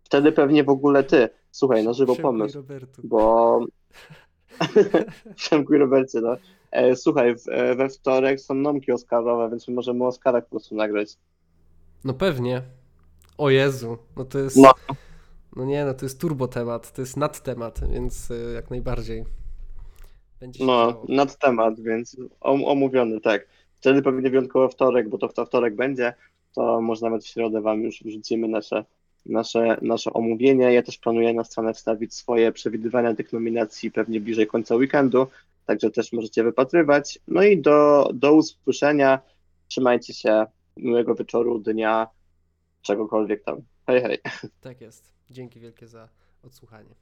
Wtedy 0.03 0.31
pewnie 0.31 0.63
w 0.63 0.69
ogóle 0.69 1.03
ty. 1.03 1.29
Słuchaj, 1.51 1.83
na 1.83 1.93
żywo 1.93 2.13
Przemku 2.13 2.27
pomysł, 2.29 2.57
Robertu. 2.57 3.01
bo 3.05 3.59
Przemku 5.35 5.73
i 5.73 5.77
Robercie, 5.77 6.21
no. 6.21 6.35
E, 6.71 6.95
słuchaj, 6.95 7.35
w, 7.35 7.47
e, 7.49 7.75
we 7.75 7.89
wtorek 7.89 8.41
są 8.41 8.53
nomki 8.53 8.91
Oscarowe, 8.91 9.49
więc 9.49 9.67
my 9.67 9.73
możemy 9.73 10.03
o 10.03 10.07
Oscarach 10.07 10.43
po 10.43 10.49
prostu 10.49 10.75
nagrać. 10.75 11.17
No 12.03 12.13
pewnie. 12.13 12.61
O 13.37 13.49
Jezu, 13.49 13.97
no 14.17 14.25
to 14.25 14.39
jest. 14.39 14.57
No. 14.57 14.71
No 15.55 15.65
nie, 15.65 15.85
no 15.85 15.93
to 15.93 16.05
jest 16.05 16.21
turbo 16.21 16.47
temat, 16.47 16.93
to 16.93 17.01
jest 17.01 17.17
nadtemat, 17.17 17.79
więc 17.93 18.31
y, 18.31 18.51
jak 18.55 18.69
najbardziej. 18.69 19.25
Będzie 20.39 20.59
się 20.59 20.65
No, 20.65 20.91
działo. 20.91 21.05
nad 21.09 21.37
temat, 21.37 21.79
więc 21.79 22.17
om, 22.41 22.65
omówiony, 22.65 23.21
tak. 23.21 23.47
Wtedy 23.81 24.01
pewnie 24.01 24.29
wyjątkowo 24.29 24.69
wtorek, 24.69 25.09
bo 25.09 25.17
to 25.17 25.27
w 25.27 25.33
to 25.33 25.45
wtorek 25.45 25.75
będzie, 25.75 26.13
to 26.55 26.81
może 26.81 27.05
nawet 27.05 27.23
w 27.23 27.27
środę 27.27 27.61
wam 27.61 27.81
już 27.81 28.03
wrzucimy 28.03 28.47
nasze, 28.47 28.85
nasze, 29.25 29.77
nasze 29.81 30.13
omówienie. 30.13 30.73
Ja 30.73 30.83
też 30.83 30.97
planuję 30.97 31.33
na 31.33 31.43
stronę 31.43 31.73
wstawić 31.73 32.13
swoje 32.13 32.51
przewidywania 32.51 33.15
tych 33.15 33.33
nominacji 33.33 33.91
pewnie 33.91 34.19
bliżej 34.19 34.47
końca 34.47 34.75
weekendu, 34.75 35.27
także 35.65 35.91
też 35.91 36.13
możecie 36.13 36.43
wypatrywać. 36.43 37.19
No 37.27 37.43
i 37.43 37.57
do, 37.57 38.09
do 38.13 38.33
usłyszenia. 38.33 39.19
Trzymajcie 39.67 40.13
się. 40.13 40.45
Miłego 40.77 41.15
wieczoru, 41.15 41.59
dnia, 41.59 42.07
czegokolwiek 42.81 43.43
tam. 43.43 43.61
Hej, 43.87 44.01
hej. 44.01 44.19
Tak 44.61 44.81
jest. 44.81 45.13
Dzięki 45.29 45.59
wielkie 45.59 45.87
za 45.87 46.09
odsłuchanie. 46.43 46.95